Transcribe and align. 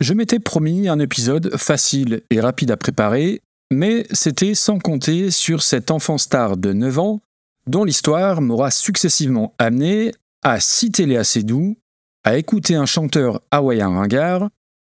Je 0.00 0.12
m'étais 0.12 0.40
promis 0.40 0.88
un 0.88 0.98
épisode 0.98 1.56
facile 1.56 2.22
et 2.28 2.40
rapide 2.40 2.70
à 2.70 2.76
préparer, 2.76 3.40
mais 3.72 4.06
c'était 4.10 4.54
sans 4.54 4.78
compter 4.78 5.30
sur 5.30 5.62
cet 5.62 5.90
enfant 5.90 6.18
star 6.18 6.58
de 6.58 6.74
9 6.74 6.98
ans 6.98 7.20
dont 7.66 7.82
l'histoire 7.82 8.42
m'aura 8.42 8.70
successivement 8.70 9.54
amené 9.58 10.12
à 10.42 10.60
citer 10.60 11.06
Léa 11.06 11.24
Seydoux, 11.24 11.76
à 12.24 12.36
écouter 12.36 12.74
un 12.74 12.84
chanteur 12.86 13.40
hawaïen 13.50 13.88
ringard, 13.88 14.50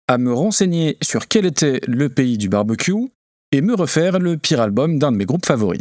à 0.09 0.19
me 0.19 0.33
renseigner 0.33 0.99
sur 1.01 1.29
quel 1.29 1.47
était 1.47 1.81
le 1.87 2.09
pays 2.09 2.37
du 2.37 2.49
barbecue 2.49 3.09
et 3.53 3.61
me 3.61 3.75
refaire 3.75 4.19
le 4.19 4.37
pire 4.37 4.61
album 4.61 4.99
d'un 4.99 5.13
de 5.13 5.17
mes 5.17 5.27
groupes 5.27 5.47
favoris. 5.47 5.81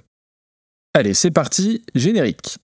Allez, 0.94 1.14
c'est 1.14 1.32
parti, 1.32 1.84
générique. 1.96 2.58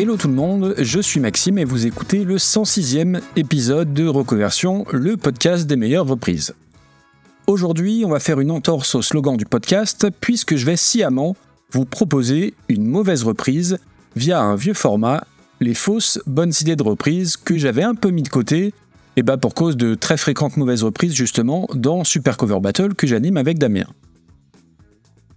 Hello 0.00 0.16
tout 0.16 0.28
le 0.28 0.34
monde, 0.34 0.74
je 0.78 0.98
suis 0.98 1.20
Maxime 1.20 1.58
et 1.58 1.66
vous 1.66 1.84
écoutez 1.84 2.24
le 2.24 2.36
106e 2.36 3.20
épisode 3.36 3.92
de 3.92 4.06
Reconversion, 4.06 4.86
le 4.92 5.18
podcast 5.18 5.66
des 5.66 5.76
meilleures 5.76 6.06
reprises. 6.06 6.54
Aujourd'hui, 7.46 8.04
on 8.06 8.08
va 8.08 8.18
faire 8.18 8.40
une 8.40 8.50
entorse 8.50 8.94
au 8.94 9.02
slogan 9.02 9.36
du 9.36 9.44
podcast 9.44 10.06
puisque 10.22 10.56
je 10.56 10.64
vais 10.64 10.78
sciemment 10.78 11.36
vous 11.72 11.84
proposer 11.84 12.54
une 12.70 12.86
mauvaise 12.86 13.24
reprise 13.24 13.76
via 14.16 14.40
un 14.40 14.56
vieux 14.56 14.72
format, 14.72 15.26
les 15.60 15.74
fausses 15.74 16.18
bonnes 16.24 16.54
idées 16.62 16.76
de 16.76 16.82
reprise 16.82 17.36
que 17.36 17.58
j'avais 17.58 17.82
un 17.82 17.94
peu 17.94 18.08
mis 18.08 18.22
de 18.22 18.30
côté 18.30 18.72
et 19.16 19.22
bah 19.22 19.36
pour 19.36 19.52
cause 19.52 19.76
de 19.76 19.94
très 19.94 20.16
fréquentes 20.16 20.56
mauvaises 20.56 20.82
reprises 20.82 21.12
justement 21.12 21.68
dans 21.74 22.04
Super 22.04 22.38
Cover 22.38 22.60
Battle 22.62 22.94
que 22.94 23.06
j'anime 23.06 23.36
avec 23.36 23.58
Damien. 23.58 23.84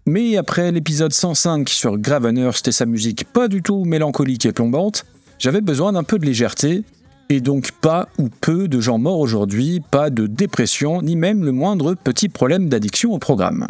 Mais 0.05 0.35
après 0.35 0.71
l'épisode 0.71 1.13
105 1.13 1.69
sur 1.69 1.97
Gravenhurst 1.97 2.67
et 2.67 2.73
sa 2.73 2.85
musique 2.85 3.23
pas 3.23 3.47
du 3.47 3.61
tout 3.61 3.85
mélancolique 3.85 4.45
et 4.45 4.51
plombante, 4.51 5.05
j'avais 5.39 5.61
besoin 5.61 5.93
d'un 5.93 6.03
peu 6.03 6.19
de 6.19 6.25
légèreté, 6.25 6.83
et 7.29 7.39
donc 7.39 7.71
pas 7.71 8.09
ou 8.17 8.27
peu 8.29 8.67
de 8.67 8.81
gens 8.81 8.97
morts 8.97 9.19
aujourd'hui, 9.19 9.81
pas 9.91 10.09
de 10.09 10.27
dépression, 10.27 11.01
ni 11.01 11.15
même 11.15 11.45
le 11.45 11.53
moindre 11.53 11.93
petit 11.95 12.27
problème 12.27 12.67
d'addiction 12.67 13.13
au 13.13 13.17
programme. 13.17 13.67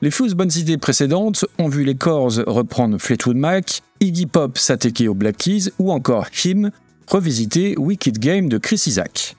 Les 0.00 0.10
fausses 0.10 0.32
bonnes 0.32 0.50
idées 0.56 0.78
précédentes 0.78 1.44
ont 1.58 1.68
vu 1.68 1.84
les 1.84 1.94
Corrs 1.94 2.40
reprendre 2.46 2.98
Fleetwood 2.98 3.36
Mac, 3.36 3.82
Iggy 4.00 4.26
Pop 4.26 4.58
s'attaquer 4.58 5.08
aux 5.08 5.14
Black 5.14 5.36
Keys 5.36 5.70
ou 5.78 5.92
encore 5.92 6.26
Him 6.44 6.70
revisiter 7.06 7.76
Wicked 7.76 8.18
Game 8.18 8.48
de 8.48 8.58
Chris 8.58 8.82
Isaac. 8.86 9.36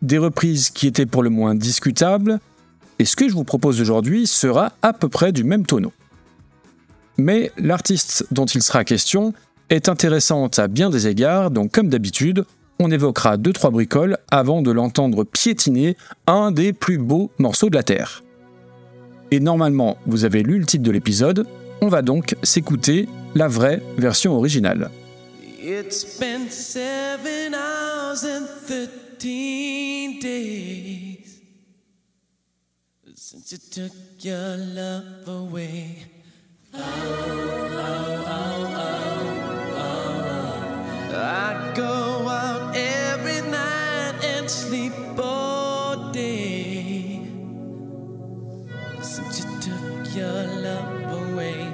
Des 0.00 0.18
reprises 0.18 0.70
qui 0.70 0.86
étaient 0.86 1.06
pour 1.06 1.22
le 1.22 1.30
moins 1.30 1.54
discutables, 1.54 2.40
et 2.98 3.04
ce 3.04 3.16
que 3.16 3.28
je 3.28 3.34
vous 3.34 3.44
propose 3.44 3.80
aujourd'hui 3.80 4.26
sera 4.26 4.72
à 4.82 4.92
peu 4.92 5.08
près 5.08 5.32
du 5.32 5.44
même 5.44 5.66
tonneau. 5.66 5.92
Mais 7.18 7.52
l'artiste 7.56 8.26
dont 8.30 8.46
il 8.46 8.62
sera 8.62 8.84
question 8.84 9.32
est 9.70 9.88
intéressante 9.88 10.58
à 10.58 10.68
bien 10.68 10.90
des 10.90 11.08
égards, 11.08 11.50
donc 11.50 11.72
comme 11.72 11.88
d'habitude, 11.88 12.44
on 12.78 12.90
évoquera 12.90 13.36
2-3 13.36 13.70
bricoles 13.70 14.18
avant 14.30 14.62
de 14.62 14.70
l'entendre 14.70 15.24
piétiner 15.24 15.96
un 16.26 16.50
des 16.52 16.72
plus 16.72 16.98
beaux 16.98 17.30
morceaux 17.38 17.70
de 17.70 17.74
la 17.74 17.82
Terre. 17.82 18.22
Et 19.30 19.40
normalement, 19.40 19.96
vous 20.06 20.24
avez 20.24 20.42
lu 20.42 20.58
le 20.58 20.66
titre 20.66 20.84
de 20.84 20.90
l'épisode, 20.90 21.46
on 21.80 21.88
va 21.88 22.02
donc 22.02 22.36
s'écouter 22.42 23.08
la 23.34 23.48
vraie 23.48 23.82
version 23.98 24.34
originale. 24.34 24.90
Since 33.18 33.52
you 33.52 33.58
took 33.70 33.92
your 34.18 34.58
love 34.58 35.26
away. 35.26 36.04
Oh, 36.74 36.78
oh, 36.78 38.24
oh, 39.72 41.16
I 41.16 41.72
go 41.74 42.28
out 42.28 42.76
every 42.76 43.40
night 43.50 44.22
and 44.22 44.50
sleep 44.50 44.92
all 45.18 46.12
day. 46.12 47.26
Since 49.00 49.40
you 49.40 49.46
took 49.62 50.14
your 50.14 50.46
love 50.60 51.32
away. 51.32 51.72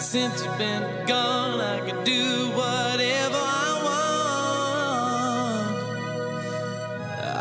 Since 0.00 0.44
you've 0.44 0.58
been 0.58 1.06
gone, 1.06 1.60
I 1.60 1.78
can 1.88 2.02
do 2.02 2.50
whatever 2.56 2.75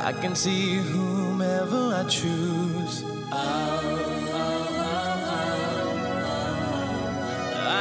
I 0.05 0.13
can 0.13 0.35
see 0.35 0.75
whomever 0.75 1.95
I 1.95 2.03
choose. 2.03 3.03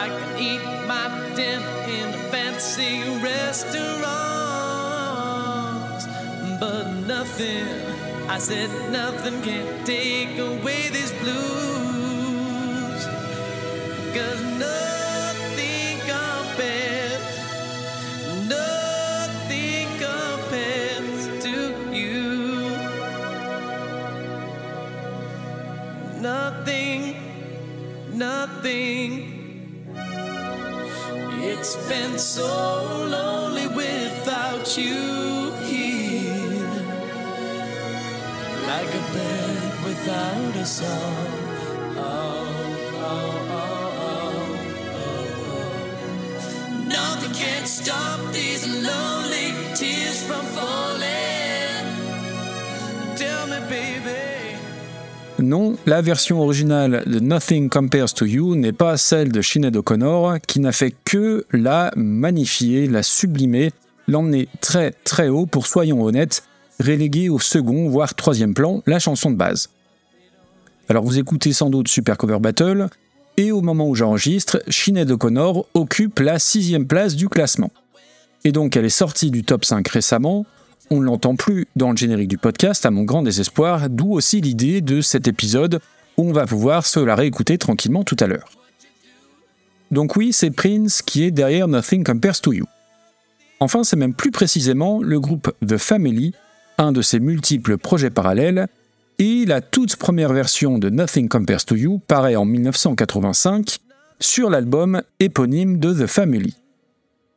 I 0.00 0.08
can 0.08 0.38
eat 0.38 0.64
my 0.88 1.08
dinner 1.36 1.68
in 1.86 2.14
a 2.14 2.18
fancy 2.32 3.02
restaurants, 3.22 4.06
but 6.58 6.84
nothing, 7.06 7.66
I 8.30 8.38
said 8.38 8.70
nothing 8.90 9.42
can 9.42 9.84
take 9.84 10.38
away 10.38 10.88
this 10.88 11.12
blues. 11.20 13.04
Cause 14.16 14.43
no 26.24 26.54
It's 31.50 31.76
been 31.88 32.18
so 32.18 33.06
lonely 33.16 33.66
without 33.68 34.66
you 34.78 35.52
here. 35.68 36.70
Like 38.70 38.92
a 39.00 39.04
bird 39.12 39.72
without 39.84 40.56
a 40.56 40.64
song. 40.64 41.26
Oh 41.96 42.46
oh, 42.94 43.60
oh, 43.60 44.00
oh, 44.08 44.46
oh, 45.00 45.24
Nothing 46.88 47.34
can 47.34 47.66
stop 47.66 48.20
these 48.32 48.64
lonely 48.66 49.48
tears 49.74 50.22
from 50.22 50.44
falling. 50.56 51.84
Tell 53.16 53.46
me, 53.46 53.58
baby. 53.68 54.23
Non, 55.44 55.76
la 55.84 56.00
version 56.00 56.40
originale 56.40 57.02
de 57.04 57.20
Nothing 57.20 57.68
Compares 57.68 58.14
to 58.14 58.24
You 58.24 58.56
n'est 58.56 58.72
pas 58.72 58.96
celle 58.96 59.30
de 59.30 59.42
Sinead 59.42 59.76
O'Connor, 59.76 60.38
qui 60.46 60.58
n'a 60.58 60.72
fait 60.72 60.94
que 61.04 61.44
la 61.52 61.92
magnifier, 61.96 62.86
la 62.86 63.02
sublimer, 63.02 63.70
l'emmener 64.08 64.48
très 64.62 64.92
très 64.92 65.28
haut 65.28 65.44
pour, 65.44 65.66
soyons 65.66 66.02
honnêtes, 66.02 66.44
reléguer 66.80 67.28
au 67.28 67.38
second 67.38 67.90
voire 67.90 68.14
troisième 68.14 68.54
plan 68.54 68.82
la 68.86 68.98
chanson 68.98 69.30
de 69.30 69.36
base. 69.36 69.68
Alors 70.88 71.04
vous 71.04 71.18
écoutez 71.18 71.52
sans 71.52 71.68
doute 71.68 71.88
Super 71.88 72.16
Cover 72.16 72.38
Battle, 72.40 72.88
et 73.36 73.52
au 73.52 73.60
moment 73.60 73.86
où 73.86 73.94
j'enregistre, 73.94 74.62
Sinead 74.68 75.10
O'Connor 75.10 75.66
occupe 75.74 76.20
la 76.20 76.38
sixième 76.38 76.86
place 76.86 77.16
du 77.16 77.28
classement. 77.28 77.70
Et 78.44 78.52
donc 78.52 78.76
elle 78.76 78.86
est 78.86 78.88
sortie 78.88 79.30
du 79.30 79.44
top 79.44 79.66
5 79.66 79.86
récemment, 79.88 80.46
on 80.90 81.00
ne 81.00 81.04
l'entend 81.04 81.36
plus 81.36 81.66
dans 81.76 81.90
le 81.90 81.96
générique 81.96 82.28
du 82.28 82.38
podcast, 82.38 82.84
à 82.86 82.90
mon 82.90 83.04
grand 83.04 83.22
désespoir, 83.22 83.88
d'où 83.90 84.12
aussi 84.12 84.40
l'idée 84.40 84.80
de 84.80 85.00
cet 85.00 85.28
épisode 85.28 85.80
où 86.16 86.28
on 86.28 86.32
va 86.32 86.46
pouvoir 86.46 86.86
se 86.86 87.00
la 87.00 87.14
réécouter 87.14 87.58
tranquillement 87.58 88.04
tout 88.04 88.16
à 88.20 88.26
l'heure. 88.26 88.48
Donc 89.90 90.16
oui, 90.16 90.32
c'est 90.32 90.50
Prince 90.50 91.02
qui 91.02 91.24
est 91.24 91.30
derrière 91.30 91.68
Nothing 91.68 92.04
Compares 92.04 92.40
to 92.40 92.52
You. 92.52 92.64
Enfin, 93.60 93.84
c'est 93.84 93.96
même 93.96 94.14
plus 94.14 94.30
précisément 94.30 95.00
le 95.02 95.20
groupe 95.20 95.52
The 95.66 95.76
Family, 95.76 96.34
un 96.78 96.92
de 96.92 97.02
ses 97.02 97.20
multiples 97.20 97.78
projets 97.78 98.10
parallèles, 98.10 98.66
et 99.18 99.44
la 99.46 99.60
toute 99.60 99.96
première 99.96 100.32
version 100.32 100.78
de 100.78 100.90
Nothing 100.90 101.28
Compares 101.28 101.64
to 101.64 101.76
You 101.76 102.00
paraît 102.06 102.36
en 102.36 102.44
1985 102.44 103.78
sur 104.18 104.50
l'album 104.50 105.02
éponyme 105.20 105.78
de 105.78 105.94
The 105.94 106.06
Family. 106.06 106.54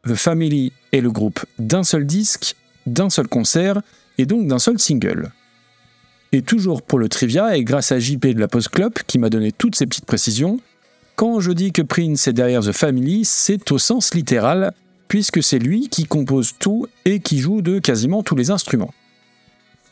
The 0.07 0.15
Family 0.15 0.71
est 0.91 1.01
le 1.01 1.11
groupe 1.11 1.45
d'un 1.59 1.83
seul 1.83 2.05
disque 2.05 2.55
d'un 2.87 3.09
seul 3.09 3.27
concert 3.27 3.81
et 4.17 4.25
donc 4.25 4.47
d'un 4.47 4.59
seul 4.59 4.79
single. 4.79 5.31
Et 6.31 6.41
toujours 6.41 6.81
pour 6.81 6.99
le 6.99 7.07
trivia, 7.07 7.55
et 7.55 7.63
grâce 7.63 7.91
à 7.91 7.99
JP 7.99 8.27
de 8.27 8.39
la 8.39 8.47
Post 8.47 8.69
Club 8.69 8.93
qui 9.07 9.19
m'a 9.19 9.29
donné 9.29 9.51
toutes 9.51 9.75
ces 9.75 9.85
petites 9.85 10.05
précisions, 10.05 10.59
quand 11.15 11.39
je 11.39 11.51
dis 11.51 11.71
que 11.71 11.81
Prince 11.81 12.27
est 12.27 12.33
derrière 12.33 12.61
The 12.61 12.73
Family, 12.73 13.25
c'est 13.25 13.71
au 13.71 13.77
sens 13.77 14.13
littéral, 14.13 14.73
puisque 15.07 15.41
c'est 15.41 15.59
lui 15.59 15.89
qui 15.89 16.05
compose 16.05 16.53
tout 16.59 16.85
et 17.05 17.19
qui 17.19 17.39
joue 17.39 17.61
de 17.61 17.79
quasiment 17.79 18.23
tous 18.23 18.35
les 18.35 18.51
instruments. 18.51 18.93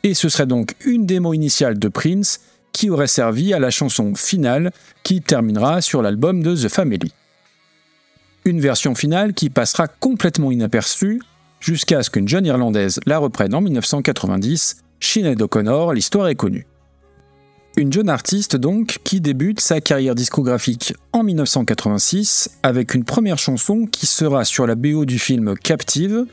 Et 0.03 0.13
ce 0.13 0.29
serait 0.29 0.45
donc 0.45 0.75
une 0.85 1.05
démo 1.05 1.33
initiale 1.33 1.79
de 1.79 1.87
Prince 1.87 2.41
qui 2.73 2.89
aurait 2.89 3.07
servi 3.07 3.53
à 3.53 3.59
la 3.59 3.71
chanson 3.71 4.13
finale 4.15 4.71
qui 5.01 5.21
terminera 5.21 5.81
sur 5.81 6.01
l'album 6.01 6.43
de 6.43 6.55
The 6.55 6.67
Family. 6.67 7.11
Une 8.43 8.59
version 8.59 8.93
finale 8.93 9.33
qui 9.33 9.49
passera 9.49 9.87
complètement 9.87 10.51
inaperçue 10.51 11.21
jusqu'à 11.65 12.03
ce 12.03 12.11
qu'une 12.11 12.27
jeune 12.27 12.45
Irlandaise 12.45 12.99
la 13.07 13.17
reprenne 13.17 13.55
en 13.55 13.61
1990, 13.61 14.83
Sinead 14.99 15.41
O'Connor, 15.41 15.93
l'histoire 15.93 16.27
est 16.27 16.35
connue. 16.35 16.67
Une 17.75 17.91
jeune 17.91 18.07
artiste 18.07 18.55
donc 18.55 18.99
qui 19.03 19.19
débute 19.19 19.59
sa 19.59 19.81
carrière 19.81 20.15
discographique 20.15 20.93
en 21.11 21.23
1986 21.23 22.51
avec 22.61 22.93
une 22.93 23.03
première 23.03 23.39
chanson 23.39 23.87
qui 23.91 24.05
sera 24.05 24.45
sur 24.45 24.67
la 24.67 24.75
BO 24.75 25.05
du 25.05 25.17
film 25.17 25.55
Captive, 25.57 26.25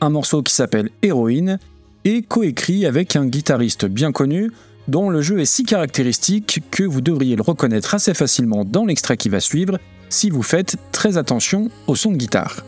un 0.00 0.08
morceau 0.08 0.42
qui 0.42 0.54
s'appelle 0.54 0.88
Héroïne 1.02 1.58
et 2.04 2.22
coécrit 2.22 2.86
avec 2.86 3.14
un 3.14 3.26
guitariste 3.26 3.84
bien 3.84 4.10
connu 4.10 4.50
dont 4.88 5.10
le 5.10 5.20
jeu 5.20 5.38
est 5.38 5.44
si 5.44 5.64
caractéristique 5.64 6.62
que 6.70 6.82
vous 6.82 7.02
devriez 7.02 7.36
le 7.36 7.42
reconnaître 7.42 7.94
assez 7.94 8.14
facilement 8.14 8.64
dans 8.64 8.86
l'extrait 8.86 9.18
qui 9.18 9.28
va 9.28 9.40
suivre 9.40 9.78
si 10.08 10.30
vous 10.30 10.42
faites 10.42 10.76
très 10.92 11.18
attention 11.18 11.68
au 11.86 11.94
son 11.94 12.10
de 12.10 12.16
guitare. 12.16 12.64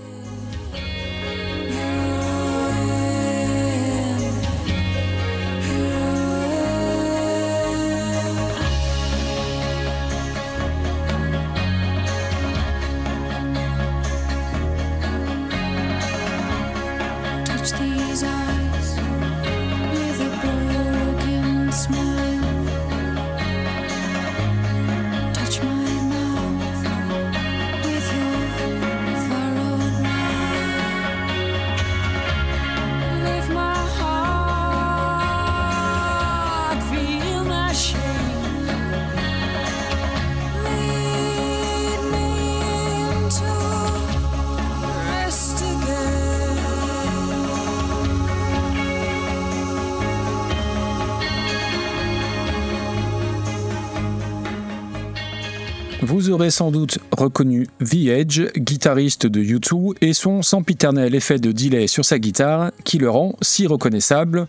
Sans 56.61 56.71
doute 56.71 56.99
reconnu 57.11 57.69
The 57.83 58.09
Edge, 58.09 58.43
guitariste 58.55 59.27
de 59.27 59.43
U2, 59.43 59.95
et 60.03 60.13
son 60.13 60.43
sempiternel 60.43 61.15
effet 61.15 61.39
de 61.39 61.53
delay 61.53 61.87
sur 61.87 62.05
sa 62.05 62.19
guitare 62.19 62.71
qui 62.85 62.99
le 62.99 63.09
rend 63.09 63.35
si 63.41 63.67
reconnaissable, 63.67 64.47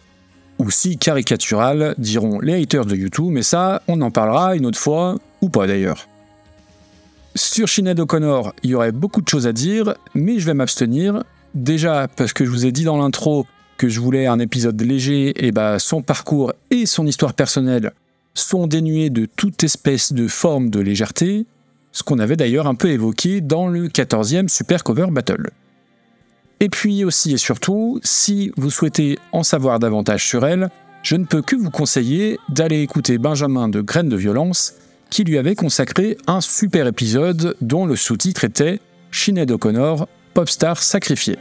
ou 0.60 0.70
si 0.70 0.98
caricatural, 0.98 1.96
diront 1.98 2.42
les 2.42 2.62
haters 2.62 2.86
de 2.86 2.98
U2, 2.98 3.30
mais 3.30 3.44
ça, 3.44 3.82
on 3.88 4.02
en 4.02 4.12
parlera 4.12 4.58
une 4.58 4.66
autre 4.66 4.78
fois, 4.78 5.20
ou 5.40 5.48
pas 5.48 5.68
d'ailleurs. 5.68 6.10
Sur 7.34 7.70
Sinead 7.70 8.02
O'Connor, 8.02 8.56
il 8.62 8.72
y 8.72 8.76
aurait 8.76 8.92
beaucoup 8.92 9.22
de 9.22 9.30
choses 9.30 9.48
à 9.48 9.54
dire, 9.54 9.96
mais 10.14 10.38
je 10.38 10.46
vais 10.46 10.54
m'abstenir. 10.54 11.24
Déjà 11.56 12.10
parce 12.10 12.34
que 12.34 12.44
je 12.44 12.50
vous 12.50 12.66
ai 12.66 12.74
dit 12.74 12.84
dans 12.84 12.98
l'intro 12.98 13.46
que 13.78 13.88
je 13.88 14.02
voulais 14.02 14.28
un 14.28 14.40
épisode 14.40 14.82
léger, 14.82 15.32
et 15.46 15.54
bah 15.54 15.80
son 15.80 16.02
parcours 16.02 16.52
et 16.72 16.86
son 16.86 17.08
histoire 17.08 17.36
personnelle 17.36 17.94
sont 18.34 18.68
dénués 18.68 19.10
de 19.10 19.28
toute 19.34 19.64
espèce 19.64 20.12
de 20.12 20.28
forme 20.28 20.70
de 20.70 20.82
légèreté, 20.82 21.46
ce 21.92 22.04
qu'on 22.04 22.20
avait 22.20 22.36
d'ailleurs 22.36 22.68
un 22.68 22.76
peu 22.76 22.90
évoqué 22.90 23.42
dans 23.42 23.68
le 23.68 23.88
14e 23.88 24.48
Super 24.48 24.84
Cover 24.84 25.08
Battle. 25.12 25.52
Et 26.60 26.70
puis 26.70 27.04
aussi 27.04 27.34
et 27.34 27.38
surtout, 27.38 28.00
si 28.04 28.52
vous 28.56 28.70
souhaitez 28.70 29.18
en 29.32 29.44
savoir 29.44 29.80
davantage 29.80 30.28
sur 30.28 30.46
elle, 30.46 30.70
je 31.04 31.16
ne 31.16 31.26
peux 31.26 31.42
que 31.42 31.56
vous 31.56 31.72
conseiller 31.72 32.38
d'aller 32.50 32.82
écouter 32.82 33.18
Benjamin 33.18 33.68
de 33.68 33.82
Graines 33.82 34.10
de 34.10 34.16
Violence, 34.16 34.76
qui 35.10 35.24
lui 35.24 35.38
avait 35.38 35.56
consacré 35.56 36.18
un 36.28 36.40
super 36.40 36.88
épisode 36.88 37.56
dont 37.62 37.86
le 37.86 37.96
sous-titre 37.96 38.44
était 38.44 38.80
Sinead 39.12 39.52
O'Connor, 39.52 40.08
popstar 40.34 40.82
sacrifié. 40.82 41.38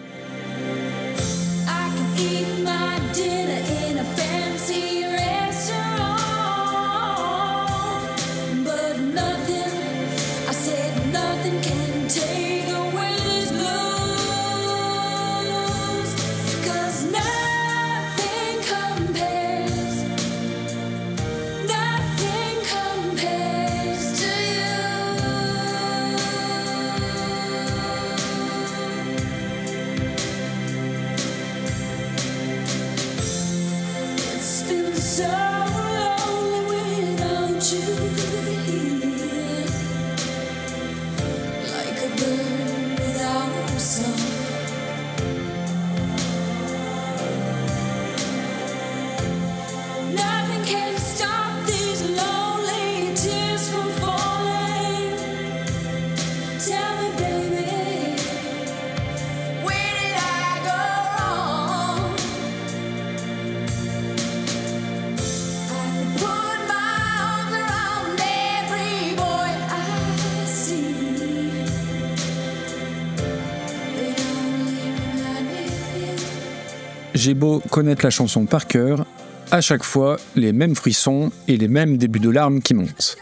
J'ai 77.21 77.35
beau 77.35 77.61
connaître 77.69 78.03
la 78.03 78.09
chanson 78.09 78.47
par 78.47 78.67
cœur, 78.67 79.05
à 79.51 79.61
chaque 79.61 79.85
fois 79.85 80.17
les 80.37 80.55
mêmes 80.55 80.75
frissons 80.75 81.31
et 81.49 81.59
les 81.59 81.69
mêmes 81.69 81.99
débuts 81.99 82.19
de 82.19 82.31
larmes 82.31 82.63
qui 82.63 82.73
montent. 82.73 83.19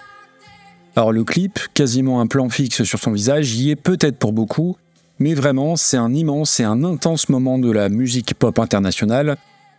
Alors 0.95 1.11
le 1.11 1.25
clip, 1.25 1.59
quasiment 1.75 2.21
un 2.21 2.29
plan 2.29 2.49
fixe 2.49 2.85
sur 2.85 3.01
son 3.01 3.11
visage, 3.11 3.57
y 3.57 3.73
est 3.73 3.77
peut-être 3.77 4.17
pour 4.17 4.33
beaucoup, 4.33 4.77
mais 5.19 5.35
vraiment 5.35 5.75
c'est 5.75 5.97
un 5.97 6.15
immense 6.15 6.61
et 6.61 6.63
un 6.63 6.85
intense 6.85 7.29
moment 7.29 7.59
de 7.59 7.73
la 7.73 7.89
musique 7.89 8.35
pop 8.35 8.61
internationale, 8.61 9.37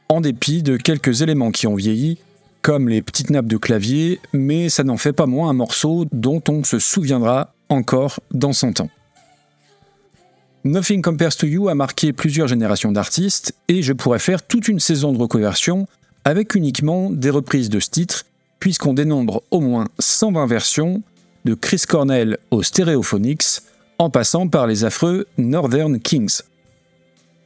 en 0.09 0.19
dépit 0.19 0.63
de 0.63 0.75
quelques 0.75 1.21
éléments 1.21 1.51
qui 1.51 1.65
ont 1.67 1.75
vieilli, 1.75 2.17
comme 2.61 2.89
les 2.89 3.01
petites 3.01 3.29
nappes 3.29 3.47
de 3.47 3.55
clavier, 3.55 4.19
mais 4.33 4.67
ça 4.67 4.83
n'en 4.83 4.97
fait 4.97 5.13
pas 5.13 5.27
moins 5.27 5.49
un 5.49 5.53
morceau 5.53 6.05
dont 6.11 6.43
on 6.49 6.65
se 6.65 6.77
souviendra 6.79 7.53
encore 7.69 8.19
dans 8.33 8.51
son 8.51 8.73
temps. 8.73 8.89
Nothing 10.65 11.01
Compares 11.01 11.37
to 11.37 11.47
You 11.47 11.69
a 11.69 11.75
marqué 11.75 12.11
plusieurs 12.11 12.49
générations 12.49 12.91
d'artistes 12.91 13.53
et 13.69 13.81
je 13.81 13.93
pourrais 13.93 14.19
faire 14.19 14.45
toute 14.45 14.67
une 14.67 14.81
saison 14.81 15.13
de 15.13 15.17
reconversion 15.17 15.87
avec 16.25 16.53
uniquement 16.53 17.09
des 17.09 17.29
reprises 17.29 17.69
de 17.69 17.79
ce 17.79 17.89
titre, 17.89 18.25
puisqu'on 18.59 18.93
dénombre 18.93 19.41
au 19.51 19.61
moins 19.61 19.87
120 19.99 20.47
versions, 20.47 21.01
de 21.45 21.53
Chris 21.53 21.83
Cornell 21.87 22.37
aux 22.51 22.61
Stereophonics, 22.61 23.61
en 23.99 24.09
passant 24.09 24.49
par 24.49 24.67
les 24.67 24.83
affreux 24.83 25.27
Northern 25.37 25.97
Kings. 25.97 26.41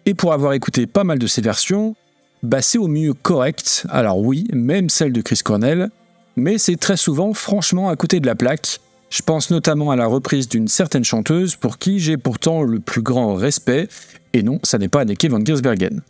Et 0.08 0.16
pour 0.16 0.34
avoir 0.34 0.54
écouté 0.54 0.88
pas 0.88 1.04
mal 1.04 1.20
de 1.20 1.28
ces 1.28 1.42
versions, 1.42 1.96
bah 2.42 2.64
c'est 2.64 2.80
au 2.80 2.88
mieux 2.88 3.14
correct, 3.14 3.86
alors 3.90 4.18
oui, 4.18 4.48
même 4.54 4.90
celle 4.90 5.14
de 5.14 5.22
Chris 5.22 5.42
Cornell, 5.44 5.92
mais 6.36 6.58
c'est 6.58 6.78
très 6.78 6.98
souvent 6.98 7.36
franchement 7.36 7.90
à 7.90 7.96
côté 7.96 8.20
de 8.20 8.26
la 8.26 8.34
plaque, 8.34 8.80
je 9.14 9.22
pense 9.22 9.52
notamment 9.52 9.92
à 9.92 9.96
la 9.96 10.08
reprise 10.08 10.50
d'une 10.50 10.68
certaine 10.68 11.04
chanteuse 11.04 11.56
pour 11.56 11.78
qui 11.78 12.00
j'ai 12.00 12.18
pourtant 12.18 12.64
le 12.64 12.80
plus 12.80 13.04
grand 13.04 13.36
respect, 13.36 13.88
et 14.34 14.42
non, 14.42 14.60
ça 14.64 14.80
n'est 14.80 14.88
pas 14.88 15.02
Anneke 15.02 15.30
van 15.30 15.40
Giersbergen. 15.40 16.02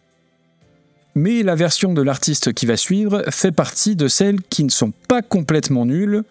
Mais 1.14 1.44
la 1.44 1.56
version 1.56 1.94
de 1.94 2.02
l'artiste 2.02 2.54
qui 2.54 2.66
va 2.66 2.78
suivre 2.78 3.24
fait 3.30 3.52
partie 3.52 3.98
de 3.98 4.08
celles 4.08 4.42
qui 4.44 4.64
ne 4.64 4.70
sont 4.70 4.94
pas 5.10 5.22
complètement 5.22 5.86
nulles, 5.86 6.24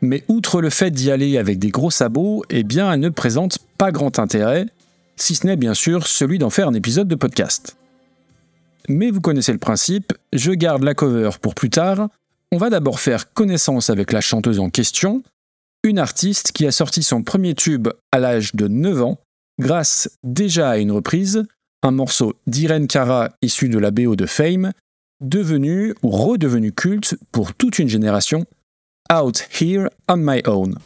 mais 0.00 0.22
outre 0.28 0.60
le 0.60 0.70
fait 0.70 0.92
d'y 0.92 1.10
aller 1.10 1.38
avec 1.38 1.58
des 1.58 1.70
gros 1.70 1.90
sabots, 1.90 2.44
eh 2.50 2.62
bien 2.62 2.92
elle 2.92 3.00
ne 3.00 3.08
présente 3.08 3.58
pas 3.76 3.90
grand 3.90 4.20
intérêt. 4.20 4.66
si 5.16 5.34
ce 5.34 5.44
n'est 5.44 5.56
bien 5.56 5.74
sûr 5.74 6.06
celui 6.06 6.38
d'en 6.38 6.50
faire 6.50 6.68
un 6.68 6.74
épisode 6.74 7.08
de 7.08 7.16
podcast. 7.16 7.76
Mais 8.88 9.10
vous 9.10 9.20
connaissez 9.20 9.52
le 9.52 9.58
principe, 9.58 10.12
je 10.32 10.52
garde 10.52 10.84
la 10.84 10.94
cover 10.94 11.30
pour 11.40 11.56
plus 11.56 11.70
tard, 11.70 12.08
on 12.52 12.58
va 12.58 12.70
d'abord 12.70 13.00
faire 13.00 13.32
connaissance 13.32 13.90
avec 13.90 14.12
la 14.12 14.20
chanteuse 14.20 14.60
en 14.60 14.70
question, 14.70 15.22
une 15.84 15.98
artiste 15.98 16.52
qui 16.52 16.66
a 16.66 16.72
sorti 16.72 17.02
son 17.02 17.22
premier 17.22 17.54
tube 17.54 17.88
à 18.12 18.18
l'âge 18.18 18.54
de 18.54 18.68
9 18.68 19.02
ans, 19.02 19.18
grâce 19.58 20.10
déjà 20.22 20.70
à 20.70 20.78
une 20.78 20.92
reprise, 20.92 21.44
un 21.82 21.90
morceau 21.90 22.34
d'Irene 22.46 22.86
Cara 22.86 23.30
issu 23.42 23.68
de 23.68 23.78
la 23.78 23.90
BO 23.90 24.16
de 24.16 24.26
Fame, 24.26 24.72
devenu 25.20 25.94
ou 26.02 26.10
redevenu 26.10 26.72
culte 26.72 27.16
pour 27.32 27.54
toute 27.54 27.78
une 27.78 27.88
génération, 27.88 28.44
Out 29.12 29.46
Here 29.60 29.88
on 30.08 30.16
My 30.18 30.42
Own. 30.46 30.78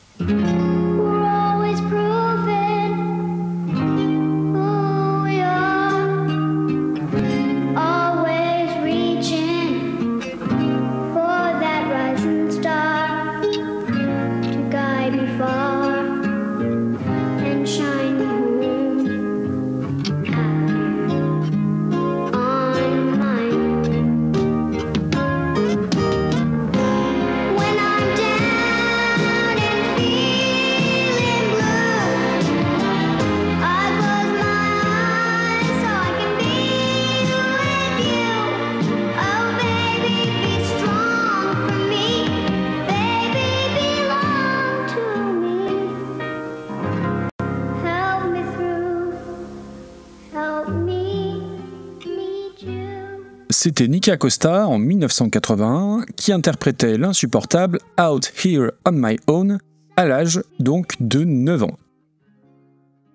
C'était 53.58 53.88
Nika 53.88 54.18
Costa 54.18 54.68
en 54.68 54.78
1981 54.78 56.04
qui 56.14 56.30
interprétait 56.30 56.98
l'insupportable 56.98 57.78
Out 57.98 58.30
Here 58.44 58.72
on 58.84 58.92
My 58.92 59.16
Own 59.28 59.56
à 59.96 60.04
l'âge 60.04 60.42
donc 60.60 60.92
de 61.00 61.24
9 61.24 61.62
ans. 61.62 61.78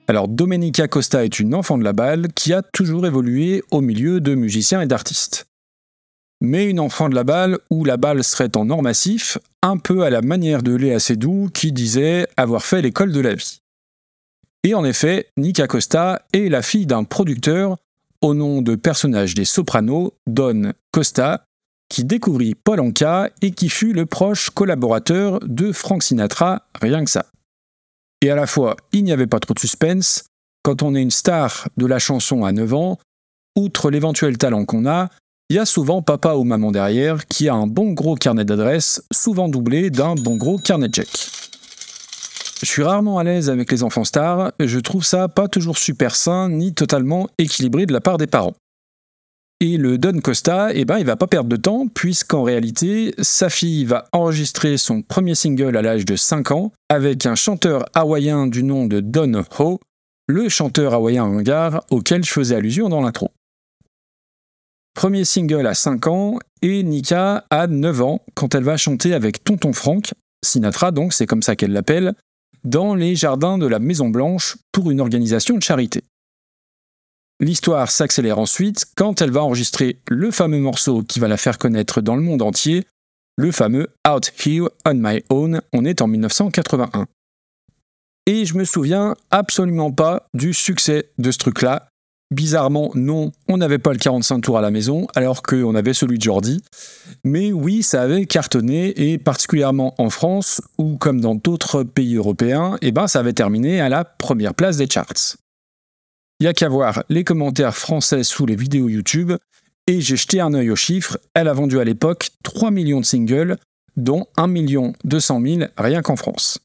Alors 0.08 0.28
Domenica 0.28 0.88
Costa 0.88 1.24
est 1.24 1.40
une 1.40 1.54
enfant 1.54 1.78
de 1.78 1.84
la 1.84 1.94
balle 1.94 2.30
qui 2.34 2.54
a 2.54 2.64
toujours 2.64 3.06
évolué 3.06 3.62
au 3.70 3.82
milieu 3.82 4.20
de 4.20 4.34
musiciens 4.34 4.82
et 4.82 4.88
d'artistes. 4.88 5.46
Mais 6.42 6.68
une 6.68 6.80
enfant 6.80 7.08
de 7.08 7.14
la 7.14 7.24
balle 7.24 7.60
où 7.70 7.86
la 7.86 7.98
balle 7.98 8.24
serait 8.24 8.58
en 8.58 8.68
or 8.72 8.82
massif, 8.82 9.38
un 9.62 9.78
peu 9.78 10.02
à 10.02 10.10
la 10.10 10.24
manière 10.24 10.64
de 10.64 10.74
Léa 10.74 10.98
Seydoux 10.98 11.52
qui 11.54 11.72
disait 11.72 12.28
avoir 12.36 12.66
fait 12.66 12.82
l'école 12.82 13.12
de 13.12 13.22
la 13.22 13.36
vie. 13.36 13.62
Et 14.64 14.74
en 14.74 14.86
effet, 14.86 15.28
Nika 15.38 15.68
Costa 15.68 16.24
est 16.34 16.50
la 16.50 16.64
fille 16.64 16.88
d'un 16.88 17.04
producteur 17.04 17.78
au 18.22 18.34
nom 18.34 18.62
de 18.62 18.76
personnage 18.76 19.34
des 19.34 19.46
Sopranos, 19.46 20.14
Don 20.28 20.74
Costa, 20.92 21.46
qui 21.90 22.06
découvrit 22.06 22.56
Paul 22.56 22.80
Anka 22.80 23.30
et 23.42 23.52
qui 23.52 23.68
fut 23.68 23.94
le 23.94 24.06
proche 24.06 24.50
collaborateur 24.50 25.40
de 25.42 25.72
Frank 25.72 26.04
Sinatra, 26.04 26.64
rien 26.82 27.04
que 27.04 27.12
ça. 27.12 27.26
Et 28.22 28.30
à 28.30 28.36
la 28.36 28.48
fois, 28.48 28.78
il 28.94 29.04
n'y 29.04 29.12
avait 29.12 29.28
pas 29.28 29.40
trop 29.40 29.54
de 29.54 29.60
suspense, 29.60 30.26
quand 30.64 30.84
on 30.84 30.96
est 30.96 31.02
une 31.02 31.12
star 31.12 31.68
de 31.78 31.86
la 31.86 32.00
chanson 32.00 32.46
à 32.46 32.52
9 32.52 32.74
ans, 32.74 33.00
outre 33.58 33.90
l'éventuel 33.90 34.38
talent 34.38 34.66
qu'on 34.66 34.86
a, 34.86 35.10
il 35.50 35.56
y 35.56 35.60
a 35.60 35.66
souvent 35.66 36.02
papa 36.02 36.36
ou 36.36 36.46
maman 36.46 36.72
derrière 36.72 37.28
qui 37.28 37.50
a 37.50 37.56
un 37.56 37.68
bon 37.68 37.92
gros 37.92 38.16
carnet 38.16 38.46
d'adresses, 38.46 39.04
souvent 39.12 39.50
doublé 39.50 39.90
d'un 39.90 40.16
bon 40.16 40.38
gros 40.38 40.58
carnet 40.58 40.88
de 40.88 40.96
chèques. 40.96 41.51
Je 42.62 42.68
suis 42.68 42.84
rarement 42.84 43.18
à 43.18 43.24
l'aise 43.24 43.50
avec 43.50 43.72
les 43.72 43.82
enfants 43.82 44.04
stars, 44.04 44.52
je 44.60 44.80
trouve 44.80 45.04
ça 45.04 45.28
pas 45.28 45.48
toujours 45.48 45.80
super 45.80 46.16
sain 46.16 46.48
ni 46.50 46.76
totalement 46.76 47.28
équilibré 47.40 47.88
de 47.88 47.94
la 47.94 48.02
part 48.02 48.18
des 48.18 48.28
parents. 48.28 48.54
Et 49.62 49.78
le 49.78 49.98
Don 49.98 50.20
Costa, 50.20 50.70
eh 50.74 50.86
ben, 50.86 51.00
il 51.00 51.06
va 51.06 51.16
pas 51.16 51.28
perdre 51.28 51.50
de 51.50 51.56
temps, 51.56 51.88
puisqu'en 51.88 52.44
réalité, 52.44 53.16
sa 53.20 53.50
fille 53.50 53.86
va 53.86 54.06
enregistrer 54.12 54.78
son 54.78 55.02
premier 55.02 55.34
single 55.34 55.76
à 55.76 55.82
l'âge 55.82 56.06
de 56.06 56.16
5 56.16 56.52
ans 56.52 56.72
avec 56.90 57.26
un 57.26 57.36
chanteur 57.36 57.86
hawaïen 57.96 58.48
du 58.48 58.64
nom 58.64 58.86
de 58.86 59.00
Don 59.00 59.44
Ho, 59.60 59.80
le 60.28 60.48
chanteur 60.50 60.94
hawaïen 60.94 61.24
hangar 61.24 61.84
auquel 61.90 62.24
je 62.24 62.32
faisais 62.32 62.56
allusion 62.56 62.90
dans 62.90 63.02
l'intro. 63.02 63.32
Premier 64.94 65.26
single 65.26 65.66
à 65.66 65.74
5 65.74 66.08
ans, 66.08 66.40
et 66.62 66.84
Nika 66.84 67.46
a 67.50 67.66
9 67.68 68.02
ans 68.02 68.22
quand 68.36 68.54
elle 68.54 68.64
va 68.64 68.78
chanter 68.78 69.14
avec 69.16 69.44
Tonton 69.44 69.74
Frank, 69.74 70.12
Sinatra 70.44 70.92
donc, 70.92 71.14
c'est 71.14 71.28
comme 71.28 71.44
ça 71.44 71.56
qu'elle 71.56 71.72
l'appelle, 71.72 72.14
dans 72.64 72.96
les 72.96 73.16
jardins 73.16 73.58
de 73.58 73.68
la 73.68 73.80
Maison 73.80 74.10
Blanche 74.10 74.58
pour 74.72 74.92
une 74.92 75.02
organisation 75.02 75.56
de 75.58 75.64
charité. 75.64 76.04
L'histoire 77.40 77.90
s'accélère 77.90 78.38
ensuite 78.38 78.86
quand 78.96 79.22
elle 79.22 79.32
va 79.32 79.44
enregistrer 79.44 80.00
le 80.08 80.30
fameux 80.30 80.60
morceau 80.60 81.02
qui 81.02 81.20
va 81.20 81.28
la 81.28 81.38
faire 81.38 81.58
connaître 81.58 82.02
dans 82.02 82.16
le 82.16 82.22
monde 82.22 82.44
entier, 82.44 82.86
le 83.36 83.52
fameux 83.52 83.88
Out 84.08 84.32
Here 84.46 84.70
on 84.86 84.94
My 84.94 85.24
Own, 85.30 85.62
on 85.74 85.86
est 85.86 86.02
en 86.02 86.08
1981. 86.08 87.08
Et 88.28 88.46
je 88.46 88.56
me 88.56 88.64
souviens 88.64 89.16
absolument 89.32 89.92
pas 89.92 90.28
du 90.36 90.54
succès 90.54 91.10
de 91.18 91.32
ce 91.32 91.40
truc-là, 91.40 91.91
Bizarrement, 92.32 92.92
non, 92.96 93.34
on 93.50 93.58
n'avait 93.58 93.78
pas 93.78 93.92
le 93.92 93.98
45 93.98 94.40
tours 94.40 94.58
à 94.58 94.62
la 94.62 94.72
maison, 94.72 95.06
alors 95.16 95.44
qu'on 95.44 95.76
avait 95.76 95.94
celui 95.94 96.18
de 96.18 96.24
Jordi. 96.24 96.64
Mais 97.26 97.52
oui, 97.52 97.84
ça 97.84 98.04
avait 98.04 98.26
cartonné, 98.26 99.12
et 99.12 99.18
particulièrement 99.18 99.94
en 99.98 100.10
France, 100.10 100.62
ou 100.78 100.96
comme 100.98 101.20
dans 101.20 101.36
d'autres 101.36 101.84
pays 101.84 102.16
européens, 102.16 102.78
eh 102.82 102.94
ben, 102.94 103.08
ça 103.08 103.20
avait 103.20 103.34
terminé 103.34 103.82
à 103.82 103.90
la 103.90 104.06
première 104.06 104.54
place 104.54 104.78
des 104.78 104.90
charts. 104.90 105.36
Il 106.40 106.46
y 106.46 106.48
a 106.48 106.54
qu'à 106.54 106.70
voir 106.70 107.04
les 107.10 107.26
commentaires 107.26 107.76
français 107.76 108.24
sous 108.24 108.46
les 108.46 108.56
vidéos 108.56 108.88
YouTube, 108.88 109.34
et 109.88 110.00
j'ai 110.00 110.16
jeté 110.16 110.40
un 110.40 110.54
œil 110.54 110.72
aux 110.72 110.76
chiffres, 110.78 111.18
elle 111.34 111.50
a 111.50 111.54
vendu 111.54 111.80
à 111.80 111.84
l'époque 111.84 112.30
3 112.44 112.72
millions 112.72 113.02
de 113.02 113.06
singles, 113.06 113.58
dont 113.98 114.26
1 114.38 114.48
200 115.04 115.42
000 115.42 115.62
rien 115.78 116.02
qu'en 116.02 116.16
France. 116.16 116.60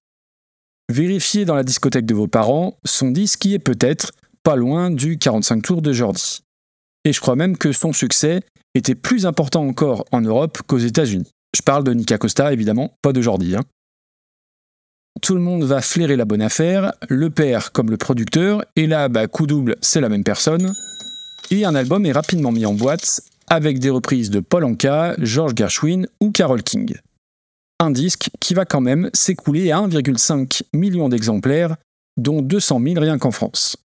Vérifiez 0.89 1.45
dans 1.45 1.57
la 1.57 1.65
discothèque 1.65 2.07
de 2.07 2.15
vos 2.15 2.29
parents, 2.29 2.79
son 2.85 3.11
disque 3.11 3.45
y 3.47 3.55
est 3.55 3.59
peut-être, 3.59 4.13
pas 4.47 4.55
loin 4.55 4.93
du 4.93 5.19
45 5.19 5.61
tours 5.61 5.83
de 5.83 5.93
Jordi. 5.93 6.45
Et 7.05 7.13
je 7.13 7.21
crois 7.21 7.35
même 7.35 7.59
que 7.59 7.73
son 7.73 7.93
succès 7.93 8.43
était 8.77 8.95
plus 8.95 9.27
important 9.27 9.67
encore 9.67 10.05
en 10.13 10.21
Europe 10.21 10.63
qu'aux 10.69 10.79
États-Unis. 10.79 11.29
Je 11.53 11.63
parle 11.63 11.83
de 11.83 11.93
Nika 11.93 12.17
Costa, 12.17 12.53
évidemment, 12.53 12.95
pas 13.03 13.13
de 13.13 13.21
Jordi. 13.21 13.57
Hein. 13.57 13.65
Tout 15.21 15.35
le 15.35 15.41
monde 15.41 15.65
va 15.65 15.81
flairer 15.81 16.15
la 16.15 16.25
bonne 16.25 16.43
affaire, 16.43 16.93
le 17.09 17.29
père 17.29 17.73
comme 17.73 17.91
le 17.91 17.97
producteur, 17.97 18.65
et 18.77 18.87
là, 18.87 19.09
bah, 19.09 19.27
coup 19.27 19.49
double, 19.49 19.75
c'est 19.81 20.01
la 20.01 20.09
même 20.09 20.23
personne. 20.23 20.73
Et 21.51 21.65
un 21.65 21.75
album 21.75 22.07
est 22.07 22.13
rapidement 22.13 22.53
mis 22.53 22.67
en 22.67 22.75
boîte, 22.75 23.23
avec 23.49 23.81
des 23.81 23.91
reprises 23.91 24.31
de 24.31 24.39
Paul 24.39 24.63
Anka, 24.63 25.17
George 25.19 25.55
Gershwin 25.57 26.07
ou 26.21 26.31
Carole 26.31 26.63
King. 26.63 26.95
Un 27.81 27.91
disque 27.91 28.31
qui 28.39 28.55
va 28.55 28.65
quand 28.65 28.81
même 28.81 29.11
s'écouler 29.13 29.73
à 29.73 29.79
1,5 29.79 30.63
million 30.73 31.09
d'exemplaires, 31.09 31.75
dont 32.17 32.43
200 32.43 32.81
000 32.81 33.01
rien 33.01 33.19
qu'en 33.19 33.33
France. 33.33 33.77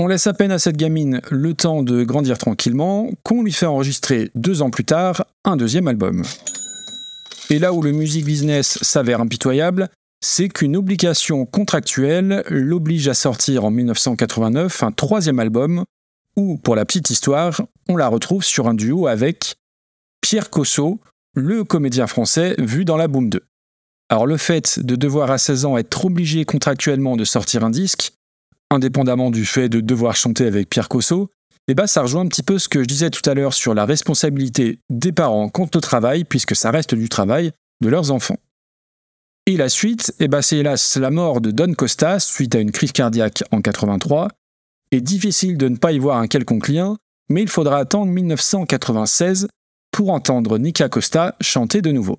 On 0.00 0.08
laisse 0.08 0.26
à 0.26 0.34
peine 0.34 0.50
à 0.50 0.58
cette 0.58 0.76
gamine 0.76 1.20
le 1.30 1.54
temps 1.54 1.84
de 1.84 2.02
grandir 2.02 2.36
tranquillement, 2.36 3.10
qu'on 3.22 3.44
lui 3.44 3.52
fait 3.52 3.66
enregistrer 3.66 4.30
deux 4.34 4.60
ans 4.60 4.70
plus 4.70 4.84
tard 4.84 5.24
un 5.44 5.56
deuxième 5.56 5.86
album. 5.86 6.24
Et 7.48 7.60
là 7.60 7.72
où 7.72 7.80
le 7.80 7.92
music 7.92 8.24
business 8.24 8.76
s'avère 8.82 9.20
impitoyable, 9.20 9.88
c'est 10.20 10.48
qu'une 10.48 10.76
obligation 10.76 11.46
contractuelle 11.46 12.42
l'oblige 12.48 13.06
à 13.06 13.14
sortir 13.14 13.64
en 13.64 13.70
1989 13.70 14.82
un 14.82 14.90
troisième 14.90 15.38
album, 15.38 15.84
où, 16.36 16.58
pour 16.58 16.74
la 16.74 16.84
petite 16.84 17.10
histoire, 17.10 17.62
on 17.88 17.96
la 17.96 18.08
retrouve 18.08 18.42
sur 18.42 18.66
un 18.66 18.74
duo 18.74 19.06
avec 19.06 19.54
Pierre 20.22 20.50
Cosso, 20.50 21.00
le 21.36 21.62
comédien 21.62 22.08
français 22.08 22.56
vu 22.58 22.84
dans 22.84 22.96
la 22.96 23.06
Boom 23.06 23.30
2. 23.30 23.40
Alors 24.08 24.26
le 24.26 24.38
fait 24.38 24.80
de 24.80 24.96
devoir 24.96 25.30
à 25.30 25.38
16 25.38 25.66
ans 25.66 25.76
être 25.76 26.04
obligé 26.04 26.44
contractuellement 26.44 27.16
de 27.16 27.24
sortir 27.24 27.62
un 27.62 27.70
disque, 27.70 28.12
indépendamment 28.74 29.30
du 29.30 29.46
fait 29.46 29.68
de 29.68 29.80
devoir 29.80 30.16
chanter 30.16 30.46
avec 30.46 30.68
Pierre 30.68 30.88
Cosso, 30.88 31.30
eh 31.66 31.74
ben, 31.74 31.86
ça 31.86 32.02
rejoint 32.02 32.22
un 32.22 32.28
petit 32.28 32.42
peu 32.42 32.58
ce 32.58 32.68
que 32.68 32.80
je 32.80 32.86
disais 32.86 33.10
tout 33.10 33.28
à 33.28 33.34
l'heure 33.34 33.54
sur 33.54 33.74
la 33.74 33.86
responsabilité 33.86 34.80
des 34.90 35.12
parents 35.12 35.48
contre 35.48 35.78
le 35.78 35.80
travail, 35.80 36.24
puisque 36.24 36.54
ça 36.54 36.70
reste 36.70 36.94
du 36.94 37.08
travail 37.08 37.52
de 37.80 37.88
leurs 37.88 38.10
enfants. 38.10 38.38
Et 39.46 39.56
la 39.56 39.68
suite, 39.68 40.14
eh 40.20 40.28
ben, 40.28 40.42
c'est 40.42 40.58
hélas 40.58 40.96
la 40.96 41.10
mort 41.10 41.40
de 41.40 41.50
Don 41.50 41.72
Costa 41.74 42.18
suite 42.18 42.54
à 42.54 42.60
une 42.60 42.72
crise 42.72 42.92
cardiaque 42.92 43.44
en 43.50 43.60
83. 43.60 44.28
Et 44.90 45.00
difficile 45.00 45.58
de 45.58 45.68
ne 45.68 45.76
pas 45.76 45.92
y 45.92 45.98
voir 45.98 46.18
un 46.18 46.26
quelconque 46.26 46.68
lien, 46.68 46.96
mais 47.28 47.42
il 47.42 47.48
faudra 47.48 47.78
attendre 47.78 48.10
1996 48.12 49.48
pour 49.90 50.10
entendre 50.10 50.58
Nika 50.58 50.88
Costa 50.88 51.36
chanter 51.40 51.82
de 51.82 51.92
nouveau. 51.92 52.18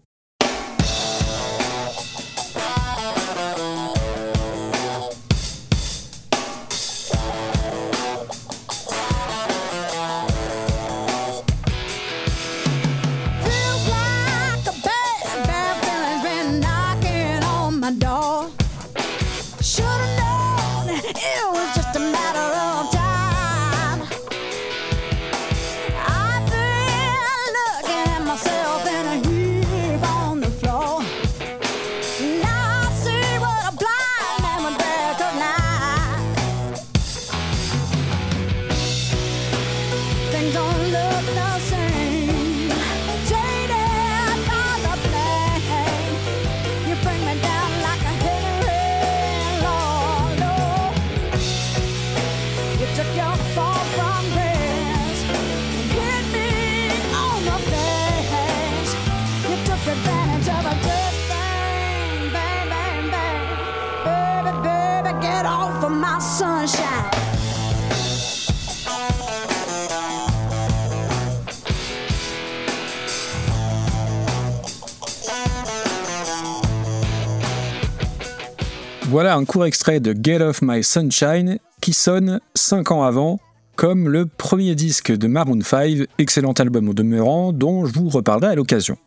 Voilà 79.07 79.35
un 79.35 79.45
court 79.45 79.65
extrait 79.65 79.99
de 79.99 80.13
Get 80.21 80.41
Off 80.41 80.61
My 80.61 80.83
Sunshine 80.83 81.59
qui 81.79 81.93
sonne 81.93 82.41
5 82.55 82.91
ans 82.91 83.03
avant 83.03 83.39
comme 83.75 84.09
le 84.09 84.25
premier 84.25 84.75
disque 84.75 85.11
de 85.11 85.27
Maroon 85.27 85.61
5, 85.61 86.07
excellent 86.17 86.53
album 86.53 86.89
au 86.89 86.93
demeurant 86.93 87.51
dont 87.53 87.85
je 87.85 87.93
vous 87.93 88.09
reparlerai 88.09 88.51
à 88.51 88.55
l'occasion. 88.55 88.97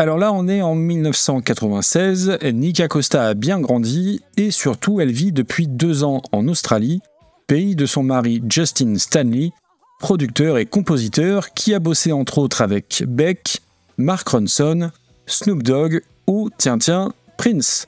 Alors 0.00 0.16
là, 0.16 0.32
on 0.32 0.48
est 0.48 0.62
en 0.62 0.74
1996, 0.74 2.38
Nika 2.54 2.88
Costa 2.88 3.26
a 3.26 3.34
bien 3.34 3.60
grandi 3.60 4.22
et 4.38 4.50
surtout 4.50 4.98
elle 4.98 5.12
vit 5.12 5.30
depuis 5.30 5.68
deux 5.68 6.04
ans 6.04 6.22
en 6.32 6.48
Australie, 6.48 7.02
pays 7.46 7.76
de 7.76 7.84
son 7.84 8.02
mari 8.02 8.42
Justin 8.48 8.96
Stanley, 8.96 9.50
producteur 9.98 10.56
et 10.56 10.64
compositeur 10.64 11.52
qui 11.52 11.74
a 11.74 11.80
bossé 11.80 12.12
entre 12.12 12.38
autres 12.38 12.62
avec 12.62 13.04
Beck, 13.06 13.60
Mark 13.98 14.26
Ronson, 14.26 14.90
Snoop 15.26 15.62
Dogg 15.62 16.00
ou, 16.26 16.48
tiens 16.56 16.78
tiens, 16.78 17.12
Prince. 17.36 17.86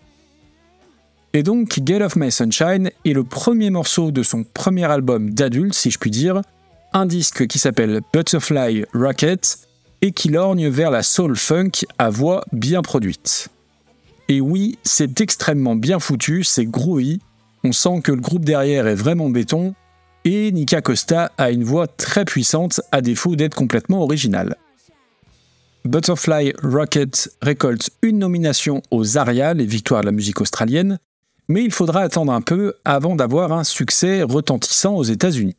Et 1.32 1.42
donc, 1.42 1.80
Get 1.82 2.02
Off 2.02 2.16
My 2.16 2.30
Sunshine 2.30 2.90
est 3.06 3.14
le 3.14 3.24
premier 3.24 3.70
morceau 3.70 4.10
de 4.10 4.22
son 4.22 4.44
premier 4.44 4.84
album 4.84 5.30
d'adulte, 5.30 5.72
si 5.72 5.90
je 5.90 5.98
puis 5.98 6.10
dire, 6.10 6.42
un 6.92 7.06
disque 7.06 7.46
qui 7.46 7.58
s'appelle 7.58 8.02
Butterfly 8.12 8.84
Rocket 8.92 9.66
et 10.02 10.12
qui 10.12 10.28
lorgne 10.28 10.68
vers 10.68 10.90
la 10.90 11.02
soul 11.02 11.36
funk 11.36 11.70
à 11.98 12.10
voix 12.10 12.44
bien 12.52 12.82
produite. 12.82 13.48
Et 14.28 14.40
oui, 14.40 14.78
c'est 14.82 15.20
extrêmement 15.20 15.76
bien 15.76 15.98
foutu, 15.98 16.44
c'est 16.44 16.66
groovy, 16.66 17.20
on 17.64 17.72
sent 17.72 18.00
que 18.02 18.12
le 18.12 18.20
groupe 18.20 18.44
derrière 18.44 18.86
est 18.86 18.94
vraiment 18.94 19.30
béton, 19.30 19.74
et 20.24 20.52
Nika 20.52 20.82
Costa 20.82 21.32
a 21.38 21.50
une 21.50 21.64
voix 21.64 21.86
très 21.86 22.24
puissante 22.24 22.80
à 22.92 23.00
défaut 23.00 23.36
d'être 23.36 23.54
complètement 23.54 24.02
originale. 24.02 24.56
Butterfly 25.84 26.52
Rocket 26.62 27.30
récolte 27.40 27.90
une 28.02 28.18
nomination 28.18 28.82
aux 28.90 29.18
ARIA, 29.18 29.54
les 29.54 29.66
victoires 29.66 30.02
de 30.02 30.06
la 30.06 30.12
musique 30.12 30.40
australienne, 30.40 30.98
mais 31.48 31.64
il 31.64 31.72
faudra 31.72 32.02
attendre 32.02 32.32
un 32.32 32.40
peu 32.40 32.74
avant 32.84 33.16
d'avoir 33.16 33.52
un 33.52 33.64
succès 33.64 34.22
retentissant 34.22 34.94
aux 34.94 35.02
États-Unis. 35.02 35.56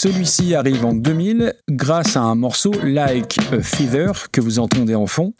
Celui-ci 0.00 0.54
arrive 0.54 0.84
en 0.84 0.94
2000 0.94 1.54
grâce 1.68 2.16
à 2.16 2.20
un 2.20 2.36
morceau 2.36 2.70
Like 2.84 3.36
a 3.50 3.60
Feather 3.60 4.30
que 4.30 4.40
vous 4.40 4.60
entendez 4.60 4.94
en 4.94 5.08
fond, 5.08 5.34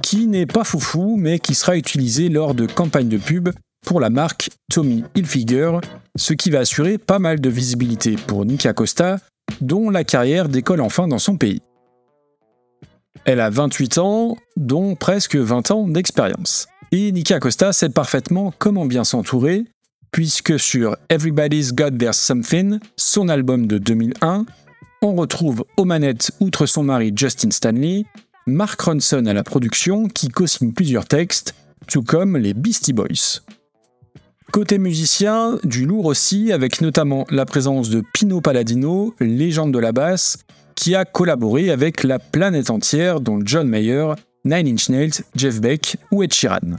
qui 0.00 0.26
n'est 0.26 0.46
pas 0.46 0.64
foufou 0.64 1.16
mais 1.18 1.38
qui 1.38 1.54
sera 1.54 1.76
utilisé 1.76 2.30
lors 2.30 2.54
de 2.54 2.64
campagnes 2.64 3.10
de 3.10 3.18
pub 3.18 3.50
pour 3.84 4.00
la 4.00 4.08
marque 4.08 4.48
Tommy 4.72 5.04
Hilfiger, 5.14 5.72
ce 6.16 6.32
qui 6.32 6.48
va 6.48 6.60
assurer 6.60 6.96
pas 6.96 7.18
mal 7.18 7.38
de 7.38 7.50
visibilité 7.50 8.16
pour 8.16 8.46
Nika 8.46 8.72
Costa, 8.72 9.18
dont 9.60 9.90
la 9.90 10.04
carrière 10.04 10.48
décolle 10.48 10.80
enfin 10.80 11.06
dans 11.06 11.18
son 11.18 11.36
pays. 11.36 11.60
Elle 13.26 13.40
a 13.40 13.50
28 13.50 13.98
ans, 13.98 14.38
dont 14.56 14.94
presque 14.94 15.36
20 15.36 15.70
ans 15.70 15.86
d'expérience. 15.86 16.66
Et 16.92 17.12
Nika 17.12 17.40
Costa 17.40 17.74
sait 17.74 17.90
parfaitement 17.90 18.54
comment 18.58 18.86
bien 18.86 19.04
s'entourer, 19.04 19.66
puisque 20.10 20.58
sur 20.58 20.96
Everybody's 21.08 21.72
Got 21.72 21.92
Their 21.92 22.14
Something, 22.14 22.78
son 22.96 23.28
album 23.28 23.66
de 23.66 23.78
2001, 23.78 24.46
on 25.02 25.14
retrouve 25.14 25.64
aux 25.76 25.86
outre 26.40 26.66
son 26.66 26.82
mari 26.82 27.12
Justin 27.14 27.50
Stanley, 27.50 28.04
Mark 28.46 28.80
Ronson 28.80 29.26
à 29.26 29.32
la 29.32 29.44
production 29.44 30.08
qui 30.08 30.28
co-signe 30.28 30.72
plusieurs 30.72 31.06
textes, 31.06 31.54
tout 31.86 32.02
comme 32.02 32.36
les 32.36 32.54
Beastie 32.54 32.92
Boys. 32.92 33.40
Côté 34.50 34.78
musicien, 34.78 35.58
du 35.62 35.84
lourd 35.84 36.06
aussi, 36.06 36.52
avec 36.52 36.80
notamment 36.80 37.26
la 37.30 37.44
présence 37.44 37.90
de 37.90 38.02
Pino 38.14 38.40
Palladino, 38.40 39.14
légende 39.20 39.74
de 39.74 39.78
la 39.78 39.92
basse, 39.92 40.38
qui 40.74 40.94
a 40.94 41.04
collaboré 41.04 41.70
avec 41.70 42.02
la 42.02 42.18
planète 42.18 42.70
entière, 42.70 43.20
dont 43.20 43.40
John 43.44 43.68
Mayer, 43.68 44.14
Nine 44.44 44.68
Inch 44.68 44.88
Nails, 44.88 45.22
Jeff 45.36 45.60
Beck 45.60 45.96
ou 46.10 46.22
Ed 46.22 46.32
Sheeran. 46.32 46.78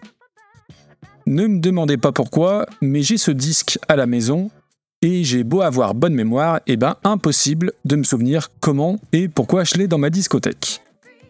Ne 1.29 1.45
me 1.45 1.59
demandez 1.59 1.97
pas 1.97 2.11
pourquoi, 2.11 2.65
mais 2.81 3.03
j'ai 3.03 3.17
ce 3.17 3.29
disque 3.29 3.77
à 3.87 3.95
la 3.95 4.07
maison 4.07 4.49
et 5.03 5.23
j'ai 5.23 5.43
beau 5.43 5.61
avoir 5.61 5.93
bonne 5.93 6.15
mémoire, 6.15 6.57
et 6.65 6.73
eh 6.73 6.75
ben 6.75 6.95
impossible 7.03 7.71
de 7.85 7.97
me 7.97 8.03
souvenir 8.03 8.49
comment 8.61 8.97
et 9.13 9.27
pourquoi 9.27 9.63
je 9.63 9.75
l'ai 9.75 9.87
dans 9.87 9.99
ma 9.99 10.09
discothèque. 10.09 10.81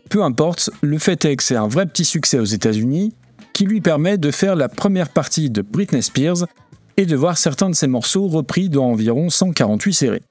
Peu 0.09 0.23
importe, 0.23 0.69
le 0.81 0.99
fait 0.99 1.25
est 1.25 1.35
que 1.35 1.43
c'est 1.43 1.57
un 1.57 1.67
vrai 1.67 1.85
petit 1.85 2.05
succès 2.05 2.39
aux 2.39 2.45
États-Unis 2.45 3.13
qui 3.51 3.65
lui 3.65 3.81
permet 3.81 4.17
de 4.17 4.31
faire 4.31 4.55
la 4.55 4.69
première 4.69 5.09
partie 5.09 5.49
de 5.49 5.61
Britney 5.61 6.01
Spears 6.01 6.45
et 6.95 7.05
de 7.05 7.15
voir 7.17 7.37
certains 7.37 7.69
de 7.69 7.75
ses 7.75 7.87
morceaux 7.87 8.29
repris 8.29 8.69
dans 8.69 8.85
environ 8.85 9.29
148 9.29 9.93
séries. 9.93 10.23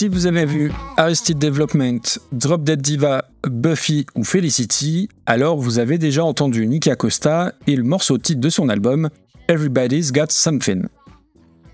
Si 0.00 0.08
vous 0.08 0.24
avez 0.24 0.46
vu 0.46 0.72
Arrested 0.96 1.38
Development, 1.38 2.00
Drop 2.32 2.64
Dead 2.64 2.80
Diva, 2.80 3.26
Buffy 3.46 4.06
ou 4.16 4.24
Felicity, 4.24 5.10
alors 5.26 5.58
vous 5.58 5.78
avez 5.78 5.98
déjà 5.98 6.24
entendu 6.24 6.66
Nika 6.66 6.96
Costa 6.96 7.52
et 7.66 7.76
le 7.76 7.82
morceau 7.82 8.16
titre 8.16 8.40
de 8.40 8.48
son 8.48 8.70
album 8.70 9.10
Everybody's 9.46 10.10
Got 10.10 10.30
Something. 10.30 10.86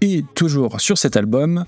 Et 0.01 0.25
toujours 0.35 0.81
sur 0.81 0.99
cet 0.99 1.17
album, 1.17 1.67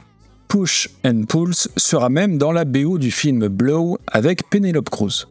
Push 0.49 0.91
and 1.05 1.27
Pulse 1.29 1.69
sera 1.77 2.09
même 2.09 2.39
dans 2.39 2.51
la 2.51 2.65
BO 2.65 2.99
du 2.99 3.13
film 3.13 3.47
Blow 3.47 3.97
avec 4.09 4.51
Penelope 4.51 4.91
Cruz. 4.91 5.29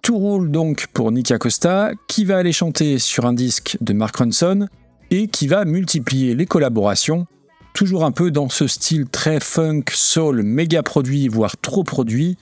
Tout 0.00 0.16
roule 0.16 0.50
donc 0.50 0.86
pour 0.94 1.12
Nika 1.12 1.36
Costa, 1.36 1.90
qui 2.08 2.24
va 2.24 2.38
aller 2.38 2.52
chanter 2.52 2.98
sur 2.98 3.26
un 3.26 3.34
disque 3.34 3.76
de 3.82 3.92
Mark 3.92 4.16
Ronson 4.16 4.68
et 5.10 5.28
qui 5.28 5.48
va 5.48 5.66
multiplier 5.66 6.34
les 6.34 6.46
collaborations 6.46 7.26
toujours 7.72 8.04
un 8.04 8.12
peu 8.12 8.30
dans 8.30 8.48
ce 8.48 8.66
style 8.66 9.06
très 9.06 9.40
funk, 9.40 9.84
soul, 9.92 10.42
méga 10.42 10.82
produit, 10.82 11.28
voire 11.28 11.56
trop 11.56 11.84
produit, 11.84 12.36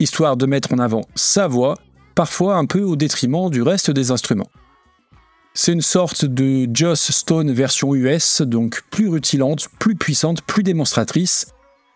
histoire 0.00 0.36
de 0.36 0.46
mettre 0.46 0.72
en 0.72 0.78
avant 0.78 1.02
sa 1.14 1.46
voix, 1.46 1.76
parfois 2.14 2.56
un 2.56 2.66
peu 2.66 2.82
au 2.82 2.96
détriment 2.96 3.50
du 3.50 3.62
reste 3.62 3.90
des 3.90 4.10
instruments. 4.10 4.50
C'est 5.54 5.72
une 5.72 5.82
sorte 5.82 6.24
de 6.24 6.68
Joss 6.72 7.12
Stone 7.12 7.52
version 7.52 7.94
US, 7.94 8.42
donc 8.42 8.82
plus 8.90 9.08
rutilante, 9.08 9.68
plus 9.78 9.94
puissante, 9.94 10.42
plus 10.42 10.64
démonstratrice, 10.64 11.46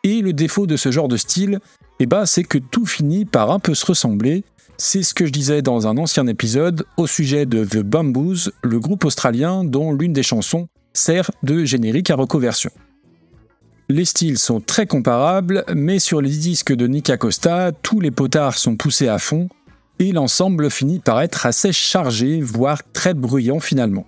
Et 0.05 0.21
le 0.23 0.33
défaut 0.33 0.69
de 0.69 0.77
ce 0.77 0.93
genre 0.93 1.09
de 1.09 1.17
style, 1.17 1.59
eh 1.99 2.07
ben, 2.07 2.25
c'est 2.25 2.45
que 2.45 2.59
tout 2.59 2.87
finit 2.87 3.25
par 3.25 3.51
un 3.51 3.59
peu 3.59 3.75
se 3.75 3.85
ressembler. 3.85 4.45
C'est 4.77 5.03
ce 5.03 5.13
que 5.13 5.27
je 5.27 5.33
disais 5.33 5.61
dans 5.61 5.89
un 5.89 5.99
ancien 5.99 6.29
épisode 6.29 6.87
au 6.97 7.09
sujet 7.09 7.47
de 7.47 7.65
The 7.65 7.79
Bamboos, 7.79 8.51
le 8.63 8.79
groupe 8.79 9.05
australien 9.05 9.65
dont 9.65 9.93
l'une 9.93 10.13
des 10.13 10.23
chansons 10.23 10.69
sert 10.99 11.31
de 11.43 11.65
générique 11.65 12.11
à 12.11 12.17
recoversion. 12.17 12.71
Les 13.89 14.05
styles 14.05 14.39
sont 14.39 14.61
très 14.61 14.87
comparables, 14.87 15.65
mais 15.75 15.99
sur 15.99 16.21
les 16.21 16.31
disques 16.31 16.75
de 16.75 16.87
Nick 16.87 17.09
Acosta, 17.09 17.73
tous 17.73 18.01
les 18.01 18.11
potards 18.11 18.59
sont 18.59 18.77
poussés 18.77 19.09
à 19.09 19.19
fond, 19.19 19.49
et 19.99 20.13
l'ensemble 20.13 20.71
finit 20.71 20.99
par 20.99 21.23
être 21.23 21.47
assez 21.47 21.73
chargé, 21.73 22.41
voire 22.41 22.83
très 22.93 23.15
bruyant 23.15 23.61
finalement. 23.61 24.07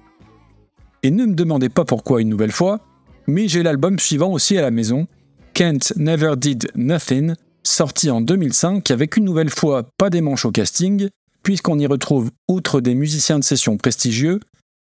Et 1.02 1.10
ne 1.10 1.24
me 1.24 1.34
demandez 1.34 1.70
pas 1.70 1.86
pourquoi 1.86 2.20
une 2.20 2.28
nouvelle 2.28 2.52
fois, 2.52 2.80
mais 3.26 3.48
j'ai 3.48 3.62
l'album 3.62 3.98
suivant 3.98 4.32
aussi 4.32 4.58
à 4.58 4.62
la 4.62 4.70
maison, 4.70 5.06
Kent 5.54 5.94
Never 5.96 6.34
Did 6.36 6.70
Nothing, 6.74 7.34
sorti 7.62 8.10
en 8.10 8.20
2005 8.20 8.90
avec 8.90 9.16
une 9.16 9.24
nouvelle 9.24 9.50
fois 9.50 9.84
pas 9.96 10.10
des 10.10 10.20
manches 10.20 10.44
au 10.44 10.50
casting, 10.50 11.08
puisqu'on 11.42 11.78
y 11.78 11.86
retrouve, 11.86 12.30
outre 12.48 12.80
des 12.80 12.94
musiciens 12.94 13.38
de 13.38 13.44
session 13.44 13.78
prestigieux, 13.78 14.40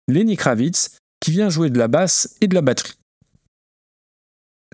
Lenny 0.07 0.37
Kravitz, 0.37 0.99
qui 1.25 1.31
vient 1.31 1.49
jouer 1.49 1.71
de 1.71 1.79
la 1.79 1.89
basse 1.89 2.37
et 2.43 2.49
de 2.49 2.55
la 2.55 2.61
batterie. 2.61 2.99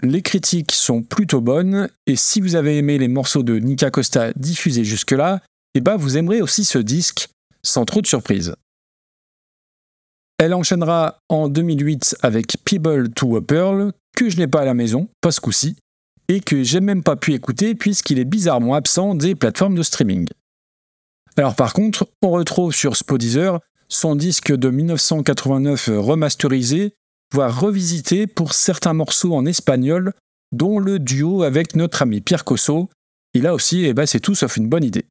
Les 0.02 0.20
critiques 0.20 0.72
sont 0.72 1.00
plutôt 1.00 1.40
bonnes, 1.40 1.88
et 2.08 2.16
si 2.16 2.40
vous 2.40 2.56
avez 2.56 2.76
aimé 2.76 2.98
les 2.98 3.06
morceaux 3.06 3.44
de 3.44 3.56
Nika 3.56 3.92
Costa 3.92 4.32
diffusés 4.32 4.82
jusque-là, 4.82 5.42
eh 5.76 5.80
ben 5.80 5.94
vous 5.96 6.16
aimerez 6.16 6.42
aussi 6.42 6.64
ce 6.64 6.78
disque, 6.78 7.28
sans 7.62 7.84
trop 7.84 8.02
de 8.02 8.08
surprise. 8.08 8.56
Elle 10.38 10.54
enchaînera 10.54 11.20
en 11.28 11.48
2008 11.48 12.16
avec 12.22 12.56
People 12.64 13.10
to 13.10 13.36
a 13.36 13.46
Pearl, 13.46 13.92
que 14.16 14.28
je 14.28 14.36
n'ai 14.36 14.48
pas 14.48 14.62
à 14.62 14.64
la 14.64 14.74
maison, 14.74 15.08
pas 15.20 15.30
ce 15.30 15.40
coup-ci, 15.40 15.76
et 16.26 16.40
que 16.40 16.64
j'ai 16.64 16.80
même 16.80 17.04
pas 17.04 17.14
pu 17.14 17.32
écouter 17.32 17.76
puisqu'il 17.76 18.18
est 18.18 18.24
bizarrement 18.24 18.74
absent 18.74 19.14
des 19.14 19.36
plateformes 19.36 19.76
de 19.76 19.84
streaming. 19.84 20.26
Alors 21.36 21.54
par 21.54 21.74
contre, 21.74 22.08
on 22.22 22.30
retrouve 22.30 22.74
sur 22.74 22.96
Spodeezer 22.96 23.60
son 23.90 24.14
disque 24.16 24.54
de 24.54 24.70
1989 24.70 25.90
remasterisé, 25.98 26.94
voire 27.34 27.60
revisité 27.60 28.26
pour 28.26 28.54
certains 28.54 28.94
morceaux 28.94 29.34
en 29.34 29.44
espagnol, 29.44 30.14
dont 30.52 30.78
le 30.78 30.98
duo 30.98 31.42
avec 31.42 31.76
notre 31.76 32.02
ami 32.02 32.20
Pierre 32.20 32.44
Cosso. 32.44 32.88
Et 33.34 33.40
là 33.40 33.54
aussi, 33.54 33.84
eh 33.84 33.92
ben, 33.92 34.06
c'est 34.06 34.20
tout 34.20 34.34
sauf 34.34 34.56
une 34.56 34.68
bonne 34.68 34.84
idée. 34.84 35.04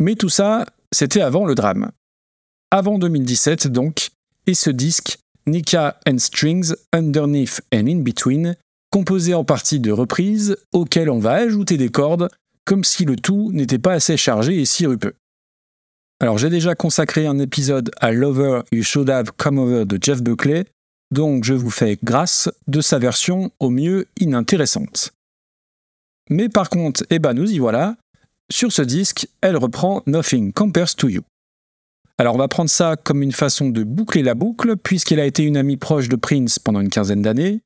Mais 0.00 0.14
tout 0.14 0.28
ça, 0.28 0.64
c'était 0.92 1.20
avant 1.20 1.44
le 1.44 1.54
drame. 1.54 1.90
Avant 2.70 2.98
2017 2.98 3.68
donc, 3.68 4.10
et 4.46 4.54
ce 4.54 4.70
disque, 4.70 5.18
Nika 5.46 5.98
and 6.08 6.18
Strings, 6.18 6.74
Underneath 6.92 7.60
and 7.72 7.86
In 7.86 8.00
Between, 8.00 8.56
composé 8.90 9.34
en 9.34 9.44
partie 9.44 9.80
de 9.80 9.92
reprises 9.92 10.56
auxquelles 10.72 11.10
on 11.10 11.18
va 11.18 11.32
ajouter 11.34 11.76
des 11.76 11.90
cordes, 11.90 12.28
comme 12.64 12.84
si 12.84 13.04
le 13.04 13.16
tout 13.16 13.50
n'était 13.52 13.78
pas 13.78 13.92
assez 13.92 14.16
chargé 14.16 14.60
et 14.60 14.64
sirupeux. 14.64 15.14
Alors 16.20 16.38
j'ai 16.38 16.50
déjà 16.50 16.74
consacré 16.74 17.26
un 17.26 17.38
épisode 17.38 17.90
à 18.00 18.12
Lover 18.12 18.62
You 18.72 18.82
Should 18.82 19.10
Have 19.10 19.32
Come 19.36 19.58
Over 19.58 19.84
de 19.84 19.98
Jeff 20.00 20.22
Buckley, 20.22 20.64
donc 21.10 21.44
je 21.44 21.54
vous 21.54 21.70
fais 21.70 21.98
grâce 22.02 22.48
de 22.66 22.80
sa 22.80 22.98
version 22.98 23.50
au 23.58 23.70
mieux 23.70 24.06
inintéressante. 24.20 25.12
Mais 26.30 26.48
par 26.48 26.70
contre, 26.70 27.04
eh 27.10 27.18
ben 27.18 27.34
nous 27.34 27.50
y 27.50 27.58
voilà, 27.58 27.96
sur 28.50 28.72
ce 28.72 28.82
disque, 28.82 29.28
elle 29.40 29.56
reprend 29.56 30.02
Nothing 30.06 30.52
Compares 30.52 30.94
to 30.94 31.08
You. 31.08 31.22
Alors 32.16 32.36
on 32.36 32.38
va 32.38 32.48
prendre 32.48 32.70
ça 32.70 32.96
comme 32.96 33.22
une 33.22 33.32
façon 33.32 33.70
de 33.70 33.82
boucler 33.82 34.22
la 34.22 34.34
boucle, 34.34 34.76
puisqu'elle 34.76 35.20
a 35.20 35.26
été 35.26 35.42
une 35.42 35.56
amie 35.56 35.76
proche 35.76 36.08
de 36.08 36.16
Prince 36.16 36.58
pendant 36.58 36.80
une 36.80 36.90
quinzaine 36.90 37.22
d'années, 37.22 37.60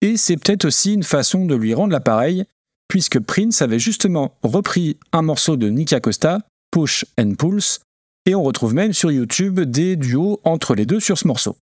et 0.00 0.16
c'est 0.16 0.36
peut-être 0.36 0.66
aussi 0.66 0.94
une 0.94 1.02
façon 1.02 1.46
de 1.46 1.56
lui 1.56 1.74
rendre 1.74 1.92
l'appareil, 1.92 2.44
puisque 2.86 3.18
Prince 3.18 3.60
avait 3.60 3.80
justement 3.80 4.36
repris 4.42 4.96
un 5.12 5.22
morceau 5.22 5.56
de 5.56 5.68
Nika 5.68 6.00
Costa, 6.00 6.38
Push 6.70 7.04
and 7.18 7.34
Pulse, 7.34 7.80
et 8.26 8.34
on 8.34 8.42
retrouve 8.42 8.74
même 8.74 8.92
sur 8.92 9.10
YouTube 9.10 9.60
des 9.60 9.96
duos 9.96 10.40
entre 10.44 10.74
les 10.74 10.86
deux 10.86 11.00
sur 11.00 11.18
ce 11.18 11.26
morceau. 11.26 11.56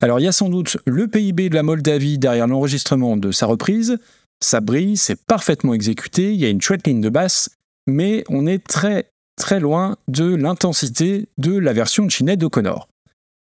Alors 0.00 0.18
il 0.18 0.24
y 0.24 0.28
a 0.28 0.32
sans 0.32 0.48
doute 0.48 0.78
le 0.86 1.06
PIB 1.06 1.48
de 1.48 1.54
la 1.54 1.62
Moldavie 1.62 2.18
derrière 2.18 2.46
l'enregistrement 2.46 3.16
de 3.16 3.30
sa 3.30 3.46
reprise, 3.46 3.98
ça 4.40 4.60
brille, 4.60 4.96
c'est 4.96 5.24
parfaitement 5.24 5.74
exécuté, 5.74 6.34
il 6.34 6.40
y 6.40 6.44
a 6.44 6.48
une 6.48 6.60
chouette 6.60 6.86
ligne 6.86 7.00
de 7.00 7.08
basse, 7.08 7.50
mais 7.86 8.24
on 8.28 8.46
est 8.46 8.66
très 8.66 9.12
très 9.36 9.60
loin 9.60 9.96
de 10.08 10.34
l'intensité 10.34 11.28
de 11.38 11.56
la 11.56 11.72
version 11.72 12.04
de 12.04 12.12
Sinead 12.12 12.42
O'Connor. 12.42 12.88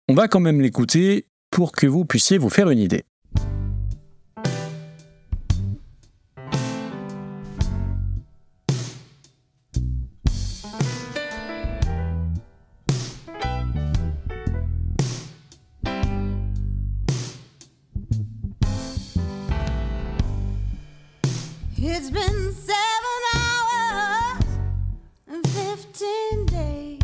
On 0.08 0.14
va 0.14 0.28
quand 0.28 0.40
même 0.40 0.60
l'écouter 0.60 1.26
pour 1.50 1.72
que 1.72 1.86
vous 1.86 2.04
puissiez 2.04 2.38
vous 2.38 2.50
faire 2.50 2.70
une 2.70 2.78
idée. 2.78 3.04
It's 21.96 22.10
been 22.10 22.52
seven 22.52 23.20
hours 23.36 24.44
and 25.28 25.46
fifteen 25.46 26.44
days 26.46 27.00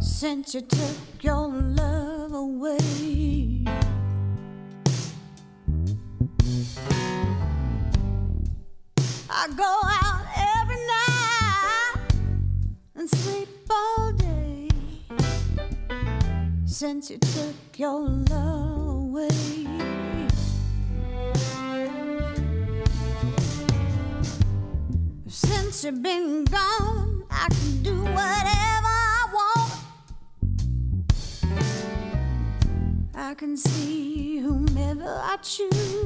since 0.00 0.54
you 0.54 0.60
took 0.60 0.98
your 1.22 1.48
love 1.48 2.34
away. 2.34 3.64
I 9.30 9.48
go 9.56 9.80
out 10.02 10.26
every 10.60 10.82
night 10.94 12.12
and 12.96 13.08
sleep 13.08 13.48
all 13.70 14.12
day 14.12 14.68
since 16.66 17.10
you 17.10 17.16
took 17.16 17.78
your 17.78 18.00
love 18.02 18.49
Can 33.50 33.56
see 33.56 34.38
whomever 34.38 35.20
I 35.24 35.36
choose. 35.42 35.99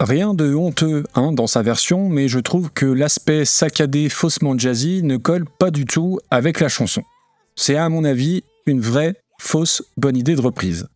Rien 0.00 0.32
de 0.32 0.54
honteux 0.54 1.04
hein, 1.14 1.30
dans 1.30 1.46
sa 1.46 1.60
version, 1.60 2.08
mais 2.08 2.26
je 2.26 2.38
trouve 2.38 2.70
que 2.72 2.86
l'aspect 2.86 3.44
saccadé 3.44 4.08
faussement 4.08 4.56
jazzy 4.56 5.02
ne 5.02 5.18
colle 5.18 5.44
pas 5.44 5.70
du 5.70 5.84
tout 5.84 6.18
avec 6.30 6.60
la 6.60 6.70
chanson. 6.70 7.02
C'est 7.54 7.76
à 7.76 7.86
mon 7.90 8.04
avis 8.04 8.42
une 8.64 8.80
vraie 8.80 9.16
fausse 9.38 9.82
bonne 9.98 10.16
idée 10.16 10.36
de 10.36 10.40
reprise. 10.40 10.88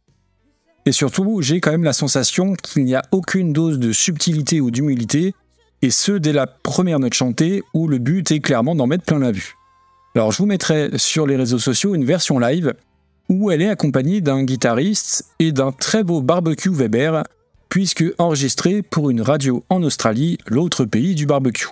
Et 0.86 0.92
surtout, 0.92 1.42
j'ai 1.42 1.60
quand 1.60 1.70
même 1.70 1.84
la 1.84 1.92
sensation 1.92 2.54
qu'il 2.54 2.84
n'y 2.84 2.94
a 2.94 3.02
aucune 3.12 3.52
dose 3.52 3.78
de 3.78 3.92
subtilité 3.92 4.62
ou 4.62 4.70
d'humilité, 4.70 5.34
et 5.82 5.90
ce 5.90 6.12
dès 6.12 6.32
la 6.32 6.46
première 6.46 6.98
note 6.98 7.12
chantée 7.12 7.62
où 7.74 7.86
le 7.86 7.98
but 7.98 8.30
est 8.30 8.40
clairement 8.40 8.74
d'en 8.74 8.86
mettre 8.86 9.04
plein 9.04 9.18
la 9.18 9.32
vue. 9.32 9.54
Alors 10.14 10.32
je 10.32 10.38
vous 10.38 10.46
mettrai 10.46 10.96
sur 10.96 11.26
les 11.26 11.36
réseaux 11.36 11.58
sociaux 11.58 11.94
une 11.94 12.06
version 12.06 12.38
live 12.38 12.72
où 13.28 13.50
elle 13.50 13.60
est 13.60 13.68
accompagnée 13.68 14.22
d'un 14.22 14.44
guitariste 14.44 15.26
et 15.40 15.52
d'un 15.52 15.72
très 15.72 16.04
beau 16.04 16.22
barbecue 16.22 16.70
Weber 16.70 17.24
puisque 17.74 18.04
enregistré 18.18 18.82
pour 18.82 19.10
une 19.10 19.20
radio 19.20 19.64
en 19.68 19.82
Australie, 19.82 20.38
l'autre 20.46 20.84
pays 20.84 21.16
du 21.16 21.26
barbecue. 21.26 21.66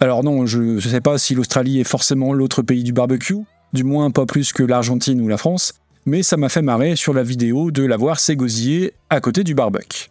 Alors 0.00 0.24
non, 0.24 0.46
je 0.46 0.60
ne 0.60 0.80
sais 0.80 1.02
pas 1.02 1.18
si 1.18 1.34
l'Australie 1.34 1.78
est 1.78 1.84
forcément 1.84 2.32
l'autre 2.32 2.62
pays 2.62 2.82
du 2.84 2.94
barbecue, 2.94 3.36
du 3.74 3.84
moins 3.84 4.10
pas 4.10 4.24
plus 4.24 4.50
que 4.54 4.62
l'Argentine 4.62 5.20
ou 5.20 5.28
la 5.28 5.36
France, 5.36 5.74
mais 6.06 6.22
ça 6.22 6.38
m'a 6.38 6.48
fait 6.48 6.62
marrer 6.62 6.96
sur 6.96 7.12
la 7.12 7.22
vidéo 7.22 7.70
de 7.70 7.84
la 7.84 7.98
voir 7.98 8.18
s'égosiller 8.18 8.94
à 9.10 9.20
côté 9.20 9.44
du 9.44 9.54
barbecue. 9.54 10.08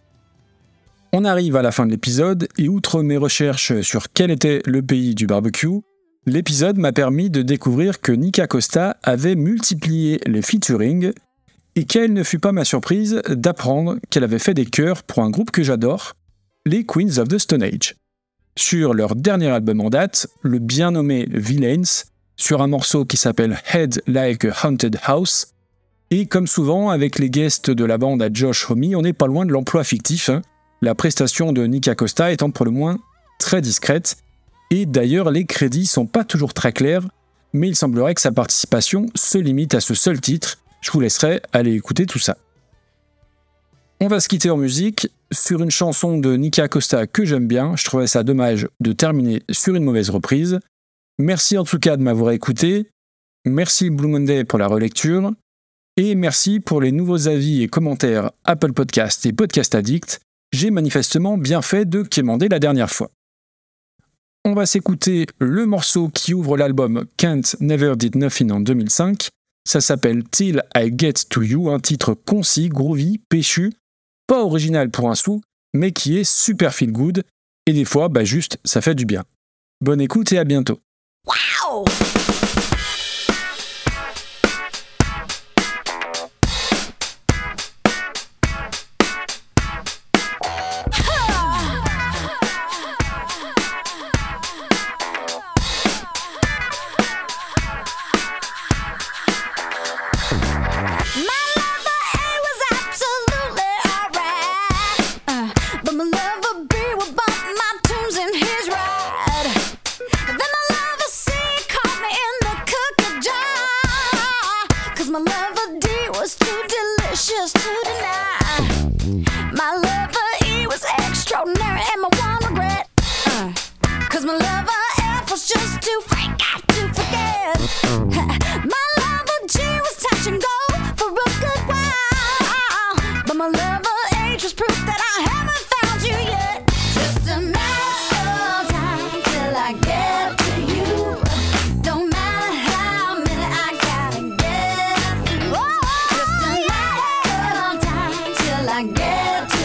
On 1.11 1.25
arrive 1.25 1.55
à 1.55 1.63
la 1.63 1.71
fin 1.71 1.87
de 1.87 1.91
l'épisode, 1.91 2.47
et 2.59 2.69
outre 2.69 3.01
mes 3.01 3.17
recherches 3.17 3.81
sur 3.81 4.13
quel 4.13 4.29
était 4.29 4.61
le 4.67 4.83
pays 4.83 5.15
du 5.15 5.25
barbecue, 5.25 5.81
l'épisode 6.27 6.77
m'a 6.77 6.91
permis 6.91 7.31
de 7.31 7.41
découvrir 7.41 7.99
que 7.99 8.11
Nika 8.11 8.45
Costa 8.45 8.97
avait 9.01 9.33
multiplié 9.33 10.19
les 10.27 10.43
featuring 10.43 11.13
et 11.77 11.85
quelle 11.85 12.11
ne 12.11 12.23
fut 12.23 12.39
pas 12.39 12.53
ma 12.53 12.65
surprise 12.65 13.21
d'apprendre 13.29 13.97
qu'elle 14.09 14.23
avait 14.23 14.39
fait 14.39 14.55
des 14.55 14.65
chœurs 14.65 15.03
pour 15.03 15.21
un 15.21 15.29
groupe 15.29 15.51
que 15.51 15.61
j'adore, 15.61 16.13
les 16.65 16.83
Queens 16.83 17.19
of 17.19 17.27
the 17.27 17.37
Stone 17.37 17.61
Age. 17.61 17.93
Sur 18.57 18.95
leur 18.95 19.15
dernier 19.15 19.49
album 19.49 19.81
en 19.81 19.91
date, 19.91 20.25
le 20.41 20.57
bien 20.57 20.89
nommé 20.89 21.27
Villains, 21.29 22.05
sur 22.35 22.63
un 22.63 22.67
morceau 22.67 23.05
qui 23.05 23.15
s'appelle 23.15 23.61
Head 23.71 24.01
Like 24.07 24.45
a 24.45 24.55
Haunted 24.63 24.97
House, 25.03 25.53
et 26.09 26.25
comme 26.25 26.47
souvent 26.47 26.89
avec 26.89 27.19
les 27.19 27.29
guests 27.29 27.69
de 27.69 27.85
la 27.85 27.99
bande 27.99 28.23
à 28.23 28.29
Josh 28.33 28.71
Homme, 28.71 28.95
on 28.95 29.03
n'est 29.03 29.13
pas 29.13 29.27
loin 29.27 29.45
de 29.45 29.51
l'emploi 29.51 29.83
fictif, 29.83 30.29
hein. 30.29 30.41
la 30.81 30.95
prestation 30.95 31.53
de 31.53 31.63
Nick 31.67 31.87
Acosta 31.87 32.31
étant 32.31 32.49
pour 32.49 32.65
le 32.65 32.71
moins 32.71 32.97
très 33.37 33.61
discrète, 33.61 34.17
et 34.71 34.87
d'ailleurs 34.87 35.29
les 35.29 35.45
crédits 35.45 35.85
sont 35.85 36.07
pas 36.07 36.23
toujours 36.23 36.55
très 36.55 36.73
clairs, 36.73 37.07
mais 37.53 37.67
il 37.67 37.75
semblerait 37.75 38.15
que 38.15 38.21
sa 38.21 38.31
participation 38.31 39.05
se 39.13 39.37
limite 39.37 39.75
à 39.75 39.79
ce 39.79 39.93
seul 39.93 40.19
titre, 40.19 40.57
je 40.81 40.91
vous 40.91 40.99
laisserai 40.99 41.41
aller 41.53 41.73
écouter 41.73 42.05
tout 42.05 42.19
ça. 42.19 42.37
On 43.99 44.07
va 44.07 44.19
se 44.19 44.27
quitter 44.27 44.49
en 44.51 44.57
musique 44.57 45.07
sur 45.31 45.63
une 45.63 45.71
chanson 45.71 46.17
de 46.17 46.35
Nika 46.35 46.67
Costa 46.67 47.07
que 47.07 47.25
j'aime 47.25 47.47
bien. 47.47 47.75
Je 47.75 47.85
trouvais 47.85 48.05
ça 48.05 48.23
dommage 48.23 48.67
de 48.79 48.91
terminer 48.91 49.41
sur 49.49 49.75
une 49.75 49.83
mauvaise 49.83 50.11
reprise. 50.11 50.59
Merci 51.17 51.57
en 51.57 51.63
tout 51.63 51.79
cas 51.79 51.97
de 51.97 52.03
m'avoir 52.03 52.31
écouté. 52.31 52.91
Merci 53.45 53.89
Blue 53.89 54.07
Monday 54.07 54.43
pour 54.43 54.59
la 54.59 54.67
relecture. 54.67 55.31
Et 55.95 56.13
merci 56.13 56.59
pour 56.59 56.79
les 56.79 56.91
nouveaux 56.91 57.27
avis 57.27 57.63
et 57.63 57.67
commentaires 57.67 58.31
Apple 58.43 58.73
Podcast 58.73 59.25
et 59.25 59.33
Podcast 59.33 59.73
Addict. 59.73 60.19
J'ai 60.53 60.69
manifestement 60.69 61.37
bien 61.37 61.63
fait 61.63 61.85
de 61.85 62.03
quémander 62.03 62.49
la 62.49 62.59
dernière 62.59 62.91
fois. 62.91 63.09
On 64.45 64.53
va 64.53 64.67
s'écouter 64.67 65.25
le 65.39 65.65
morceau 65.65 66.09
qui 66.09 66.35
ouvre 66.35 66.55
l'album 66.55 67.05
Can't 67.17 67.55
Never 67.59 67.95
Did 67.95 68.15
Nothing 68.15 68.51
en 68.51 68.59
2005 68.59 69.29
ça 69.67 69.81
s'appelle 69.81 70.23
Till 70.23 70.63
I 70.75 70.93
Get 70.97 71.13
to 71.29 71.41
You, 71.41 71.69
un 71.69 71.79
titre 71.79 72.13
concis, 72.13 72.69
groovy, 72.69 73.19
péchu, 73.29 73.73
pas 74.25 74.41
original 74.41 74.89
pour 74.89 75.09
un 75.09 75.15
sou, 75.15 75.41
mais 75.73 75.91
qui 75.91 76.17
est 76.17 76.23
super 76.23 76.73
feel 76.73 76.93
good, 76.93 77.23
et 77.65 77.73
des 77.73 77.85
fois, 77.85 78.07
bah 78.07 78.23
juste, 78.23 78.59
ça 78.63 78.79
fait 78.79 78.95
du 78.95 79.05
bien. 79.05 79.25
Bonne 79.81 79.99
écoute 79.99 80.31
et 80.31 80.37
à 80.37 80.45
bientôt. 80.45 80.79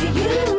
you. 0.03 0.52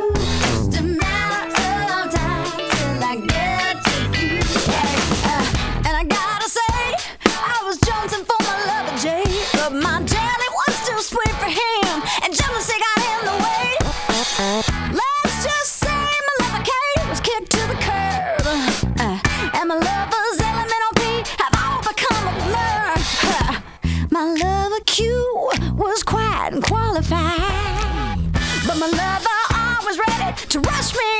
to 30.53 30.59
rush 30.59 30.93
me. 30.93 31.12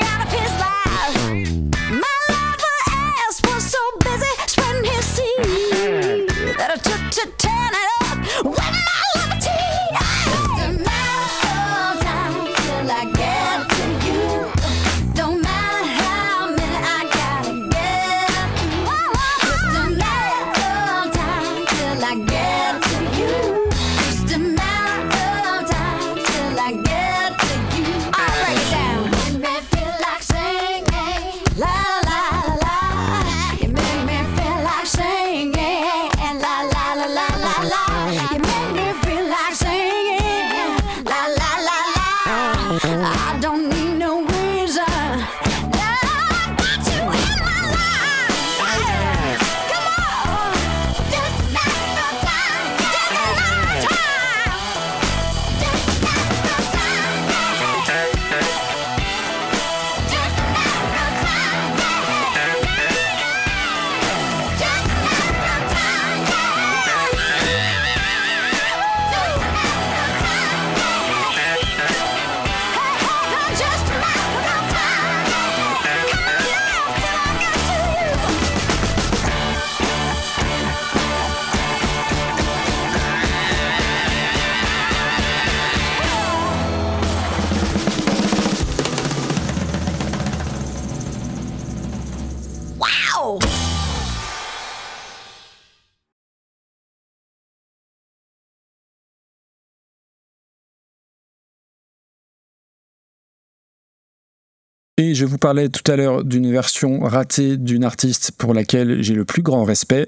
Et 104.97 105.15
je 105.15 105.25
vous 105.25 105.39
parlais 105.39 105.69
tout 105.69 105.91
à 105.91 105.95
l'heure 105.95 106.23
d'une 106.23 106.51
version 106.51 106.99
ratée 106.99 107.57
d'une 107.57 107.83
artiste 107.83 108.31
pour 108.37 108.53
laquelle 108.53 109.01
j'ai 109.01 109.15
le 109.15 109.25
plus 109.25 109.41
grand 109.41 109.63
respect. 109.63 110.07